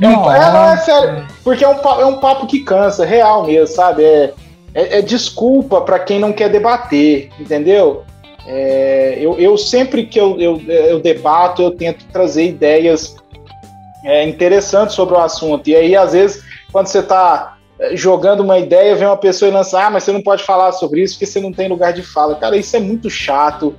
[0.00, 3.04] É, um, é, não, é sério, porque é um, pa- é um papo que cansa,
[3.04, 4.04] real mesmo, sabe?
[4.04, 4.32] É,
[4.74, 8.04] é, é desculpa para quem não quer debater, entendeu?
[8.46, 13.16] É, eu, eu sempre que eu, eu, eu debato, eu tento trazer ideias
[14.04, 15.68] é, interessantes sobre o assunto.
[15.68, 17.56] E aí, às vezes, quando você está
[17.92, 21.02] jogando uma ideia, vem uma pessoa e lança, ah, mas você não pode falar sobre
[21.02, 22.34] isso porque você não tem lugar de fala.
[22.34, 23.74] Cara, isso é muito chato.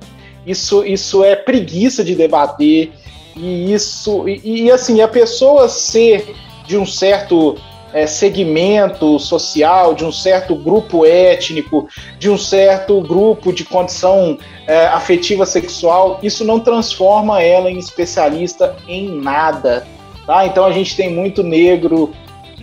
[0.46, 2.92] Isso, isso é preguiça de debater.
[3.36, 4.28] E isso.
[4.28, 6.34] E, e, assim, a pessoa ser
[6.66, 7.56] de um certo
[7.92, 14.86] é, segmento social, de um certo grupo étnico, de um certo grupo de condição é,
[14.86, 19.86] afetiva sexual, isso não transforma ela em especialista em nada.
[20.26, 20.46] Tá?
[20.46, 22.12] Então a gente tem muito negro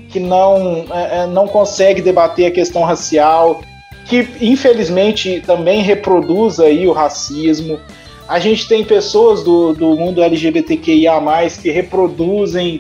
[0.10, 3.62] que não, é, não consegue debater a questão racial,
[4.06, 7.80] que infelizmente também reproduz aí o racismo.
[8.28, 11.14] A gente tem pessoas do, do mundo LGBTQIA,
[11.62, 12.80] que reproduzem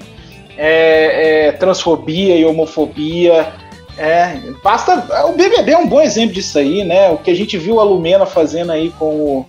[0.57, 3.53] é, é, transfobia e homofobia.
[3.97, 5.05] É, basta.
[5.27, 7.09] O BBB é um bom exemplo disso aí, né?
[7.09, 9.45] O que a gente viu a Lumena fazendo aí com o,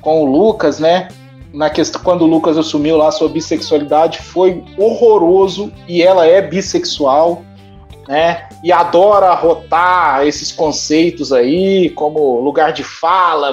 [0.00, 1.08] com o Lucas, né?
[1.52, 7.42] Na questão, quando o Lucas assumiu lá sua bissexualidade, foi horroroso e ela é bissexual,
[8.08, 8.48] né?
[8.62, 13.52] E adora rotar esses conceitos aí, como lugar de fala,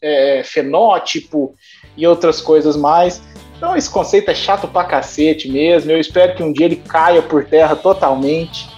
[0.00, 1.54] é, fenótipo
[1.96, 3.22] e outras coisas mais.
[3.56, 5.90] Então esse conceito é chato pra cacete mesmo.
[5.90, 8.68] Eu espero que um dia ele caia por terra totalmente.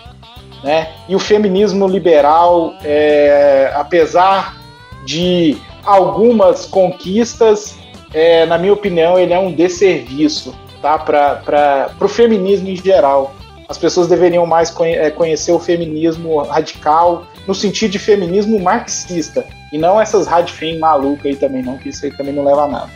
[0.63, 0.93] Né?
[1.09, 4.57] E o feminismo liberal, é, apesar
[5.05, 7.77] de algumas conquistas,
[8.13, 10.99] é, na minha opinião, ele é um desserviço tá?
[10.99, 13.35] para o feminismo em geral.
[13.69, 19.79] As pessoas deveriam mais conhe conhecer o feminismo radical no sentido de feminismo marxista e
[19.79, 22.91] não essas radfem malucas aí também não, que isso aí também não leva a nada.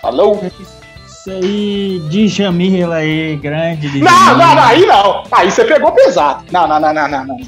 [0.00, 0.40] Falou?
[1.06, 4.00] Isso aí, de Jamila aí, grande.
[4.00, 5.24] Não, não, não, aí não.
[5.30, 6.44] Aí você pegou pesado.
[6.50, 7.40] Não, não, não, não, não, não.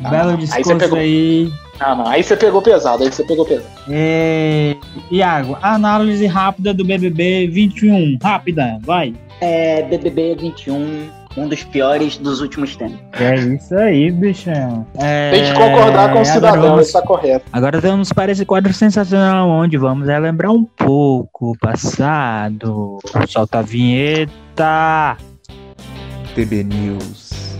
[0.00, 0.10] não.
[0.10, 0.78] Belo discurso aí.
[0.78, 0.98] Pegou...
[0.98, 1.52] aí.
[1.78, 3.70] Não, não, aí você pegou pesado, aí você pegou pesado.
[3.90, 4.76] É...
[5.10, 8.18] Iago, análise rápida do BBB 21.
[8.22, 9.14] Rápida, vai.
[9.40, 12.98] É, BBB 21 um dos piores dos últimos tempos.
[13.12, 14.86] É isso aí, bichão.
[14.98, 15.30] É...
[15.30, 16.86] Tem que concordar com o cidadão, vamos...
[16.86, 17.44] está correto.
[17.52, 22.98] Agora vamos para esse quadro sensacional, onde vamos relembrar um pouco o passado.
[23.28, 25.16] Solta a vinheta.
[26.34, 27.58] TB News.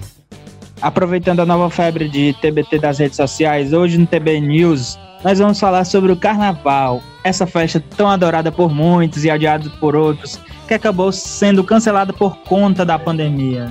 [0.80, 5.58] Aproveitando a nova febre de TBT das redes sociais, hoje no TB News nós vamos
[5.58, 10.74] falar sobre o Carnaval, essa festa tão adorada por muitos e adiada por outros, que
[10.74, 13.70] acabou sendo cancelada por conta da pandemia.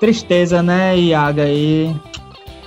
[0.00, 1.44] Tristeza, né, Iaga?
[1.44, 1.94] Aí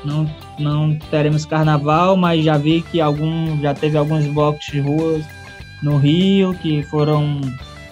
[0.04, 5.26] não, não teremos carnaval, mas já vi que algum, já teve alguns blocos de ruas
[5.82, 7.42] no Rio que foram,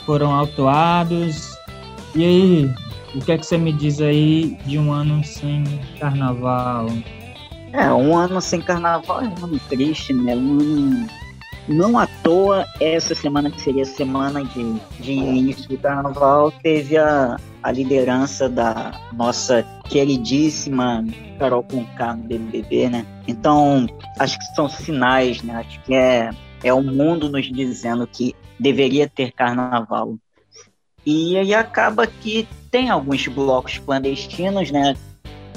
[0.05, 1.57] foram autuados.
[2.15, 2.73] E aí,
[3.15, 5.63] o que é que você me diz aí de um ano sem
[5.99, 6.87] carnaval?
[7.71, 10.35] É, um ano sem carnaval é um ano triste, né?
[10.35, 11.07] Um ano
[11.67, 16.97] não à toa, essa semana que seria a semana de, de início do carnaval, teve
[16.97, 21.05] a, a liderança da nossa queridíssima
[21.39, 23.05] Carol Conká no BBB, né?
[23.27, 23.87] Então,
[24.19, 25.55] acho que são sinais, né?
[25.55, 26.29] Acho que é,
[26.63, 30.15] é o mundo nos dizendo que deveria ter carnaval.
[31.05, 34.95] E aí acaba que tem alguns blocos clandestinos, né?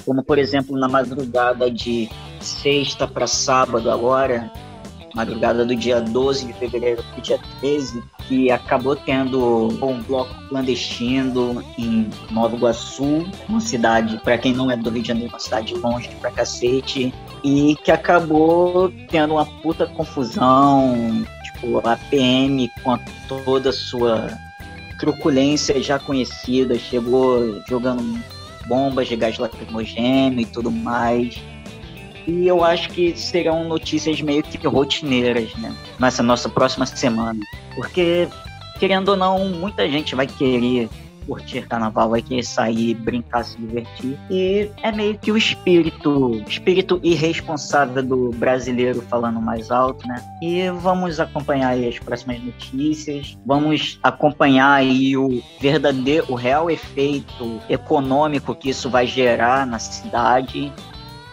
[0.04, 2.08] Como, por exemplo, na madrugada de
[2.40, 4.52] sexta para sábado agora,
[5.16, 10.34] madrugada do dia 12 de fevereiro para o dia 13, que acabou tendo um bloco
[10.48, 15.40] clandestino em Nova Iguaçu, uma cidade, para quem não é do Rio de Janeiro, uma
[15.40, 22.98] cidade longe pra cacete, e que acabou tendo uma puta confusão, tipo, a PM com
[23.26, 24.28] toda a sua
[24.98, 28.22] truculência já conhecida, chegou jogando
[28.66, 31.40] bombas de gás lacrimogêneo e tudo mais.
[32.26, 35.74] E eu acho que serão notícias meio que rotineiras, né?
[35.98, 37.38] Nessa nossa próxima semana.
[37.74, 38.28] Porque,
[38.78, 40.88] querendo ou não, muita gente vai querer
[41.26, 44.16] curtir carnaval, vai querer sair, brincar, se divertir.
[44.30, 50.22] E é meio que o espírito, espírito irresponsável do brasileiro falando mais alto, né?
[50.40, 57.60] E vamos acompanhar aí as próximas notícias, vamos acompanhar aí o verdadeiro, o real efeito
[57.68, 60.72] econômico que isso vai gerar na cidade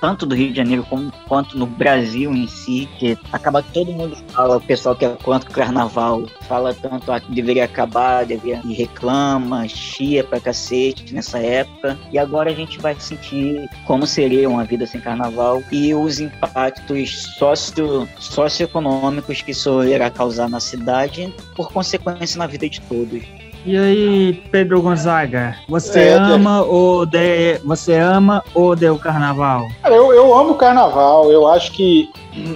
[0.03, 4.17] tanto do Rio de Janeiro como, quanto no Brasil em si, que acaba todo mundo
[4.33, 8.59] fala, o pessoal que é contra o carnaval, fala tanto ah, que deveria acabar, deveria,
[8.65, 14.49] e reclama, chia pra cacete nessa época, e agora a gente vai sentir como seria
[14.49, 21.33] uma vida sem carnaval e os impactos socio, socioeconômicos que isso irá causar na cidade,
[21.55, 23.23] por consequência na vida de todos.
[23.65, 26.61] E aí, Pedro Gonzaga, você é, ama é.
[26.61, 29.69] ou odeia, você ama ou odeia o carnaval?
[29.85, 32.09] Eu, eu amo o carnaval, eu acho que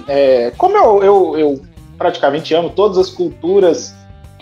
[0.06, 1.62] é, como eu, eu, eu
[1.96, 3.94] praticamente amo todas as culturas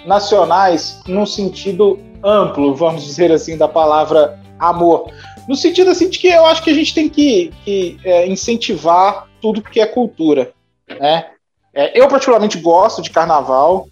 [0.05, 5.11] nacionais num sentido amplo, vamos dizer assim, da palavra amor.
[5.49, 9.29] No sentido assim de que eu acho que a gente tem que, que é, incentivar
[9.41, 10.51] tudo que é cultura.
[10.89, 11.27] Né?
[11.73, 13.87] É, eu particularmente gosto de carnaval,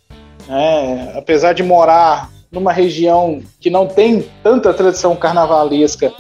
[0.49, 1.15] né?
[1.17, 6.13] apesar de morar numa região que não tem tanta tradição carnavalesca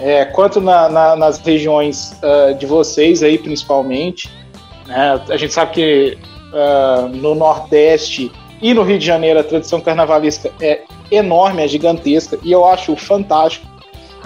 [0.00, 4.30] é, quanto na, na, nas regiões uh, de vocês aí, principalmente.
[4.86, 5.20] Né?
[5.28, 6.18] A gente sabe que
[6.52, 8.30] uh, no Nordeste
[8.62, 12.96] e no Rio de Janeiro a tradição carnavalesca é enorme, é gigantesca, e eu acho
[12.96, 13.66] fantástico.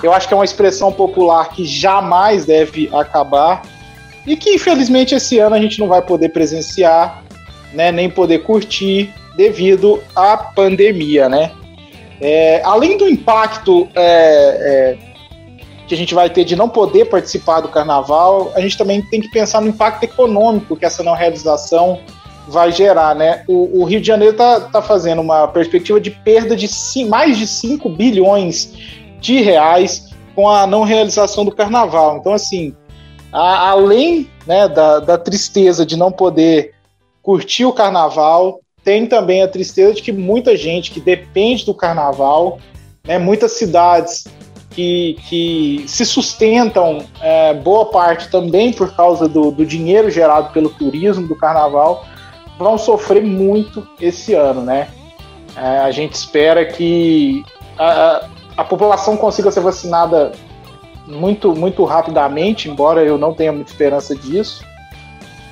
[0.02, 3.62] Eu acho que é uma expressão popular que jamais deve acabar
[4.26, 7.24] e que infelizmente esse ano a gente não vai poder presenciar,
[7.72, 11.52] né, nem poder curtir, devido à pandemia, né?
[12.20, 14.98] É, além do impacto é, é,
[15.86, 19.20] que a gente vai ter de não poder participar do carnaval, a gente também tem
[19.20, 22.00] que pensar no impacto econômico que essa não realização
[22.48, 23.44] vai gerar, né?
[23.46, 26.68] O, o Rio de Janeiro está tá fazendo uma perspectiva de perda de
[27.04, 28.74] mais de 5 bilhões
[29.20, 32.16] de reais com a não realização do carnaval.
[32.16, 32.74] Então, assim,
[33.32, 36.74] a, além né, da, da tristeza de não poder
[37.22, 42.58] curtir o carnaval, tem também a tristeza de que muita gente que depende do carnaval,
[43.06, 44.26] né, muitas cidades
[44.70, 50.70] que, que se sustentam, é, boa parte também por causa do, do dinheiro gerado pelo
[50.70, 52.06] turismo do carnaval,
[52.58, 54.88] vão sofrer muito esse ano, né?
[55.54, 57.44] É, a gente espera que
[57.78, 58.26] a,
[58.56, 60.32] a, população consiga ser vacinada
[61.06, 64.64] muito, muito rapidamente, embora eu não tenha muita esperança disso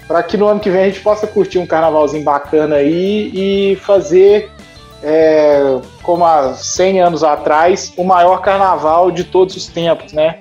[0.06, 3.76] para que no ano que vem a gente possa curtir um carnavalzinho bacana aí e
[3.76, 4.50] fazer
[5.02, 10.38] é, como há 100 anos atrás, o maior carnaval de todos os tempos, né?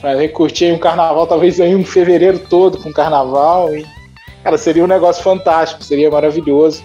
[0.00, 3.74] Pra curtir um carnaval, talvez aí um fevereiro todo com carnaval.
[3.74, 3.86] E,
[4.42, 6.82] cara, seria um negócio fantástico, seria maravilhoso.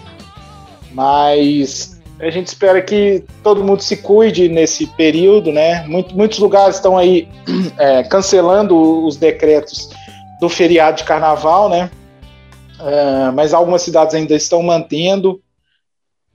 [0.92, 5.84] Mas a gente espera que todo mundo se cuide nesse período, né?
[5.86, 7.28] Muito, muitos lugares estão aí
[7.78, 9.90] é, cancelando os decretos
[10.40, 11.90] do feriado de carnaval, né?
[12.84, 15.40] É, mas algumas cidades ainda estão mantendo.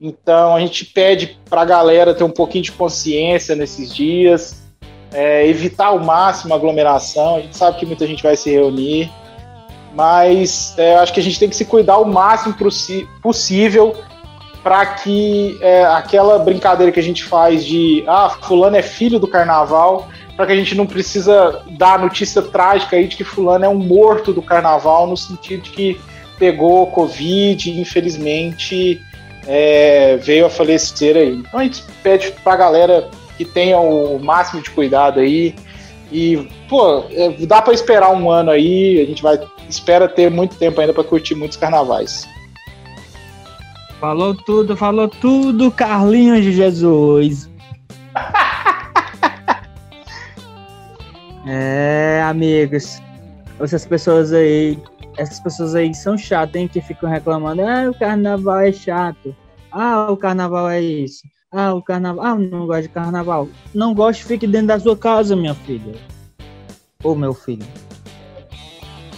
[0.00, 4.62] Então a gente pede para a galera ter um pouquinho de consciência nesses dias,
[5.12, 7.36] é, evitar ao máximo a aglomeração.
[7.36, 9.10] A gente sabe que muita gente vai se reunir,
[9.94, 12.54] mas é, acho que a gente tem que se cuidar o máximo
[13.20, 13.96] possível
[14.62, 19.26] para que é, aquela brincadeira que a gente faz de ah, fulano é filho do
[19.26, 23.64] carnaval, para que a gente não precisa dar a notícia trágica aí de que fulano
[23.64, 26.00] é um morto do carnaval, no sentido de que
[26.38, 29.00] pegou Covid e infelizmente
[29.46, 31.36] é, veio a falecer aí.
[31.36, 35.54] Então a gente pede para a galera que tenha o máximo de cuidado aí.
[36.10, 40.56] E, pô, é, dá para esperar um ano aí, a gente vai espera ter muito
[40.56, 42.26] tempo ainda para curtir muitos carnavais.
[44.00, 47.50] Falou tudo, falou tudo, Carlinhos de Jesus.
[51.46, 53.02] é, amigos,
[53.60, 54.78] essas pessoas aí,
[55.18, 59.34] essas pessoas aí são chatas, hein, que ficam reclamando, ah, o carnaval é chato,
[59.70, 63.48] ah, o carnaval é isso, ah, o carnaval, ah, não gosto de carnaval.
[63.74, 65.94] Não gosto, fique dentro da sua casa, minha filha.
[67.02, 67.66] Ou meu filho.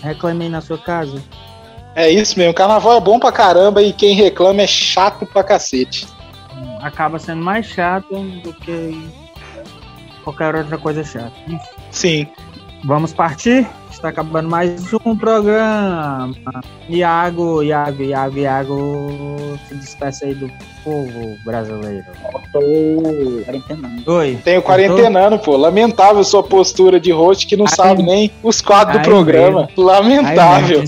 [0.00, 1.22] Reclamei na sua casa.
[1.96, 6.06] É isso mesmo, carnaval é bom pra caramba e quem reclama é chato pra cacete.
[6.80, 9.10] Acaba sendo mais chato do que
[10.22, 11.32] qualquer outra coisa chata.
[11.90, 12.28] Sim.
[12.84, 13.68] Vamos partir?
[14.00, 16.32] Está acabando mais um programa.
[16.88, 20.50] Iago, Iago, Iago, Iago, se despeça aí do
[20.82, 22.06] povo brasileiro.
[22.32, 24.10] Eu tô quarentenando.
[24.10, 24.38] Oi.
[24.42, 25.54] Tenho quarentenando, pô.
[25.54, 29.66] Lamentável sua postura de host que não Ai, sabe nem os quadros do programa.
[29.66, 29.84] Mesmo.
[29.84, 30.82] Lamentável.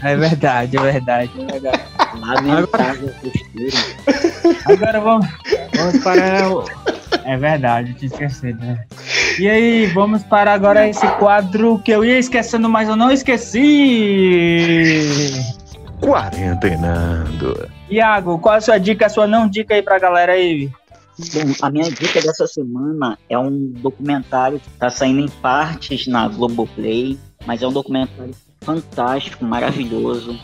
[0.00, 1.30] Ai, é verdade, é verdade.
[1.36, 1.82] É verdade.
[2.18, 4.62] Lamentável postura.
[4.66, 5.26] Agora vamos,
[5.74, 6.64] vamos para o
[7.24, 8.84] é verdade, tinha esquecido, né?
[9.38, 13.62] E aí, vamos para agora esse quadro que eu ia esquecendo, mas eu não esqueci.
[16.00, 17.68] Quarentenando.
[17.88, 20.70] Iago, qual a sua dica, a sua não dica aí pra galera aí?
[21.32, 26.26] Bom, a minha dica dessa semana é um documentário que tá saindo em partes na
[26.26, 30.38] Globoplay, mas é um documentário fantástico, maravilhoso.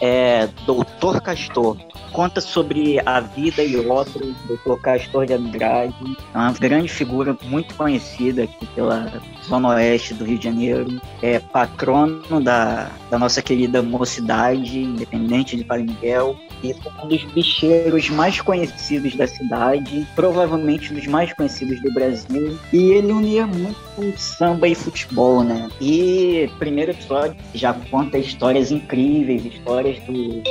[0.00, 1.76] É Doutor Castor,
[2.12, 4.80] conta sobre a vida e obra do Dr.
[4.80, 5.94] Castor de Andrade.
[6.34, 9.12] É uma grande figura muito conhecida aqui pela
[9.46, 11.00] zona oeste do Rio de Janeiro.
[11.22, 16.36] É patrono da, da nossa querida mocidade, independente de Padre Miguel.
[16.62, 22.58] E um dos bicheiros mais conhecidos da cidade, provavelmente um dos mais conhecidos do Brasil.
[22.72, 23.78] E ele unia muito
[24.18, 25.68] samba e futebol, né?
[25.80, 30.42] E primeiro episódio já conta histórias incríveis, histórias do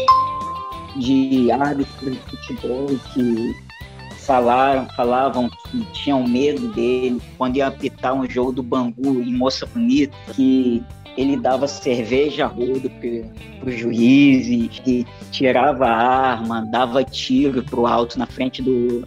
[0.98, 3.56] de árbitros de futebol que
[4.28, 9.66] falaram, falavam que tinham medo dele quando ia apitar um jogo do Bangu em Moça
[9.66, 10.84] Bonita, que
[11.18, 18.28] ele dava cerveja rodo para os juízes, que tirava arma, dava tiro pro alto na
[18.28, 19.04] frente do,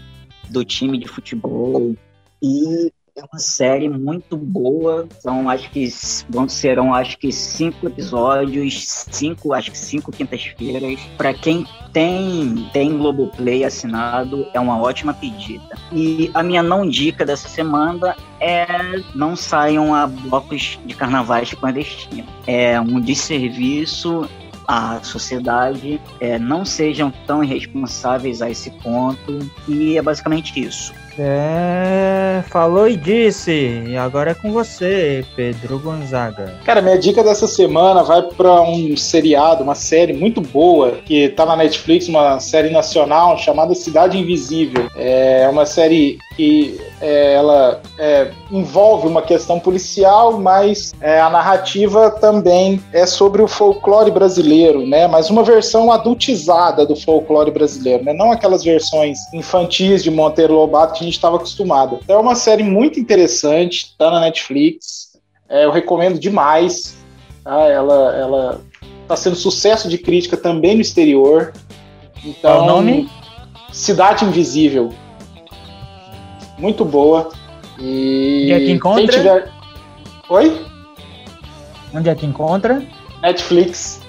[0.49, 1.95] do time de futebol.
[2.43, 5.07] E é uma série muito boa.
[5.21, 5.89] São, acho que
[6.29, 10.99] vão serão, acho que cinco episódios, cinco, acho que cinco quintas-feiras.
[11.17, 15.77] Para quem tem tem Globoplay assinado, é uma ótima pedida.
[15.93, 18.67] E a minha não dica dessa semana é
[19.15, 22.31] não saiam a blocos de carnavais clandestinos.
[22.47, 24.29] É um desserviço
[24.67, 29.51] à sociedade, é, não sejam tão irresponsáveis a esse ponto.
[29.69, 30.95] E é basicamente isso.
[31.19, 33.83] É, falou e disse.
[33.87, 36.55] E agora é com você, Pedro Gonzaga.
[36.65, 41.45] Cara, minha dica dessa semana vai para um seriado, uma série muito boa que tá
[41.45, 44.89] na Netflix, uma série nacional chamada Cidade Invisível.
[44.97, 52.11] É uma série que é, ela é, envolve uma questão policial, mas é, a narrativa
[52.11, 55.07] também é sobre o folclore brasileiro, né?
[55.07, 58.13] Mas uma versão adultizada do folclore brasileiro, né?
[58.13, 61.99] Não aquelas versões infantis de Monteiro Lobato que a gente estava acostumado.
[62.03, 65.19] Então é uma série muito interessante, tá na Netflix.
[65.49, 66.97] É, eu recomendo demais.
[67.43, 67.67] Tá?
[67.67, 68.61] Ela, ela
[69.09, 71.53] tá sendo sucesso de crítica também no exterior.
[72.25, 73.09] Então, Qual o nome?
[73.73, 74.93] Cidade Invisível
[76.61, 77.31] muito boa.
[77.79, 79.01] E Onde é que encontra?
[79.01, 79.51] Quem tiver...
[80.29, 80.67] Oi?
[81.95, 82.87] Onde é que encontra?
[83.23, 84.01] Netflix.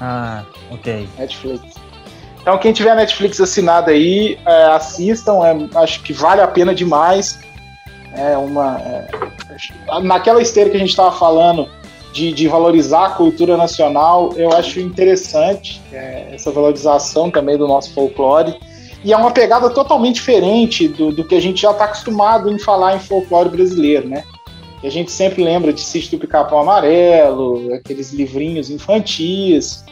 [0.00, 1.08] Ah, ok.
[1.18, 1.74] Netflix.
[2.44, 7.40] Então, quem tiver Netflix assinado aí, é, assistam, é, acho que vale a pena demais.
[8.14, 8.78] É uma.
[8.78, 9.08] É,
[10.02, 11.66] naquela esteira que a gente estava falando
[12.12, 17.94] de, de, valorizar a cultura nacional, eu acho interessante é, essa valorização também do nosso
[17.94, 18.54] folclore.
[19.02, 22.58] E é uma pegada totalmente diferente do, do que a gente já está acostumado em
[22.58, 24.22] falar em folclore brasileiro, né?
[24.82, 29.82] A gente sempre lembra de do Picapão Amarelo, aqueles livrinhos infantis.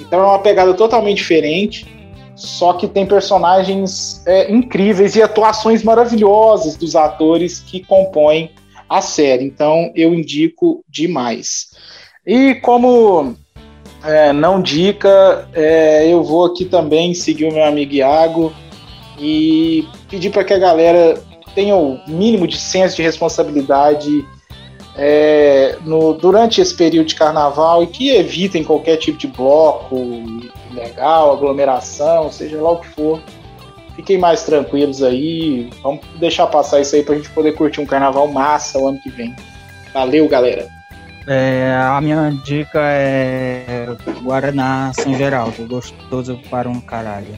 [0.00, 1.97] Então é uma pegada totalmente diferente,
[2.38, 8.52] só que tem personagens é, incríveis e atuações maravilhosas dos atores que compõem
[8.88, 9.44] a série.
[9.44, 11.70] Então eu indico demais.
[12.24, 13.34] E como
[14.04, 18.52] é, não dica, é, eu vou aqui também seguir o meu amigo Iago
[19.18, 21.20] e pedir para que a galera
[21.56, 24.24] tenha o mínimo de senso de responsabilidade
[24.96, 29.96] é, no, durante esse período de carnaval e que evitem qualquer tipo de bloco
[30.70, 33.22] ilegal, aglomeração, seja lá o que for.
[33.96, 35.70] Fiquem mais tranquilos aí.
[35.82, 39.10] Vamos deixar passar isso aí pra gente poder curtir um carnaval massa o ano que
[39.10, 39.34] vem.
[39.92, 40.68] Valeu, galera!
[41.26, 43.86] É, a minha dica é
[44.22, 47.36] Guaraná São Geraldo, gostoso para um caralho.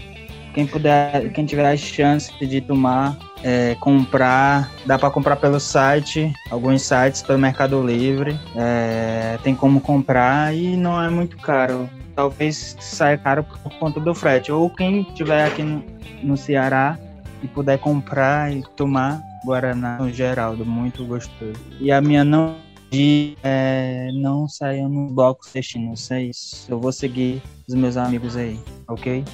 [0.55, 6.33] Quem puder, quem tiver a chance de tomar, é, comprar, dá para comprar pelo site,
[6.51, 11.89] alguns sites pelo Mercado Livre, é, tem como comprar e não é muito caro.
[12.21, 14.53] Talvez saia caro por conta do frete.
[14.53, 15.83] Ou quem tiver aqui no,
[16.23, 16.99] no Ceará
[17.43, 21.59] e puder comprar e tomar Guaraná no Geraldo, muito gostoso.
[21.81, 22.57] E a minha não
[22.91, 26.66] de é, não saiam no bloco assistindo vocês.
[26.68, 29.24] Eu vou seguir os meus amigos aí, ok?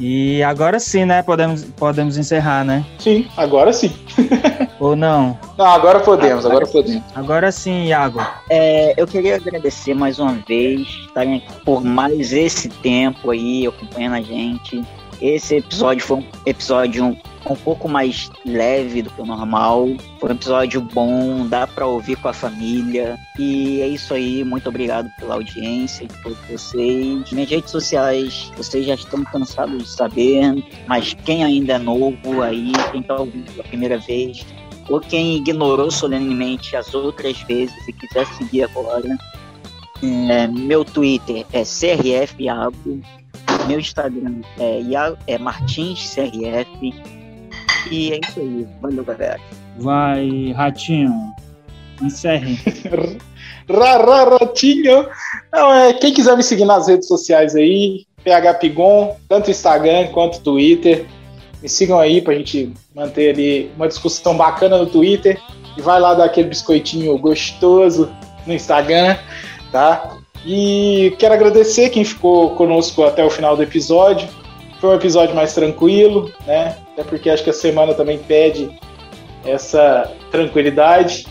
[0.00, 1.22] E agora sim, né?
[1.22, 2.84] Podemos, podemos encerrar, né?
[2.98, 3.92] Sim, agora sim.
[4.80, 5.38] Ou não?
[5.56, 7.04] Não, agora podemos, agora, agora podemos.
[7.14, 8.20] Agora sim, Iago.
[8.50, 14.22] É, eu queria agradecer mais uma vez estarem por mais esse tempo aí acompanhando a
[14.22, 14.84] gente.
[15.20, 17.16] Esse episódio foi um episódio
[17.48, 19.88] um pouco mais leve do que o normal.
[20.20, 23.18] Foi um episódio bom, dá para ouvir com a família.
[23.38, 27.30] E é isso aí, muito obrigado pela audiência de todos vocês.
[27.32, 32.72] Minhas redes sociais, vocês já estão cansados de saber, mas quem ainda é novo aí,
[32.92, 34.46] quem tá ouvindo pela primeira vez,
[34.88, 39.16] ou quem ignorou solenemente as outras vezes e quiser seguir agora,
[40.02, 43.00] é, meu Twitter é CRFiago,
[43.68, 44.80] meu Instagram é,
[45.26, 46.94] é MartinsCRF.
[47.90, 48.66] E é isso aí.
[48.80, 49.40] Valeu, galera.
[49.78, 51.32] Vai, Ratinho.
[52.02, 52.58] Encerre.
[53.68, 55.08] Ratinho.
[55.52, 60.40] Não, é, quem quiser me seguir nas redes sociais aí, PH Pigon, tanto Instagram quanto
[60.40, 61.06] Twitter.
[61.62, 65.40] Me sigam aí pra gente manter ali uma discussão bacana no Twitter.
[65.76, 68.10] E vai lá dar aquele biscoitinho gostoso
[68.46, 69.16] no Instagram,
[69.70, 70.17] tá?
[70.44, 74.28] E quero agradecer quem ficou conosco até o final do episódio.
[74.80, 76.76] Foi um episódio mais tranquilo, né?
[76.92, 78.70] Até porque acho que a semana também pede
[79.44, 81.26] essa tranquilidade.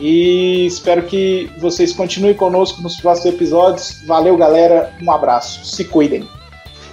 [0.00, 4.02] E espero que vocês continuem conosco nos próximos episódios.
[4.06, 4.92] Valeu, galera.
[5.00, 5.64] Um abraço.
[5.64, 6.28] Se cuidem.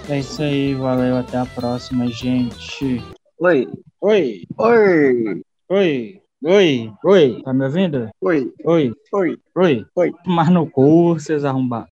[0.08, 1.16] É isso aí, valeu.
[1.16, 3.02] Até a próxima, gente.
[3.38, 3.68] Oi.
[4.00, 4.42] Oi.
[4.58, 5.42] Oi.
[5.68, 6.21] Oi.
[6.44, 6.92] Oi.
[7.04, 7.40] Oi.
[7.44, 8.10] Tá me ouvindo?
[8.20, 8.52] Oi.
[8.64, 8.92] Oi.
[9.12, 9.38] Oi.
[9.54, 9.86] Oi.
[9.94, 10.12] Oi.
[10.26, 11.86] Mas no cu, vocês arrombaram.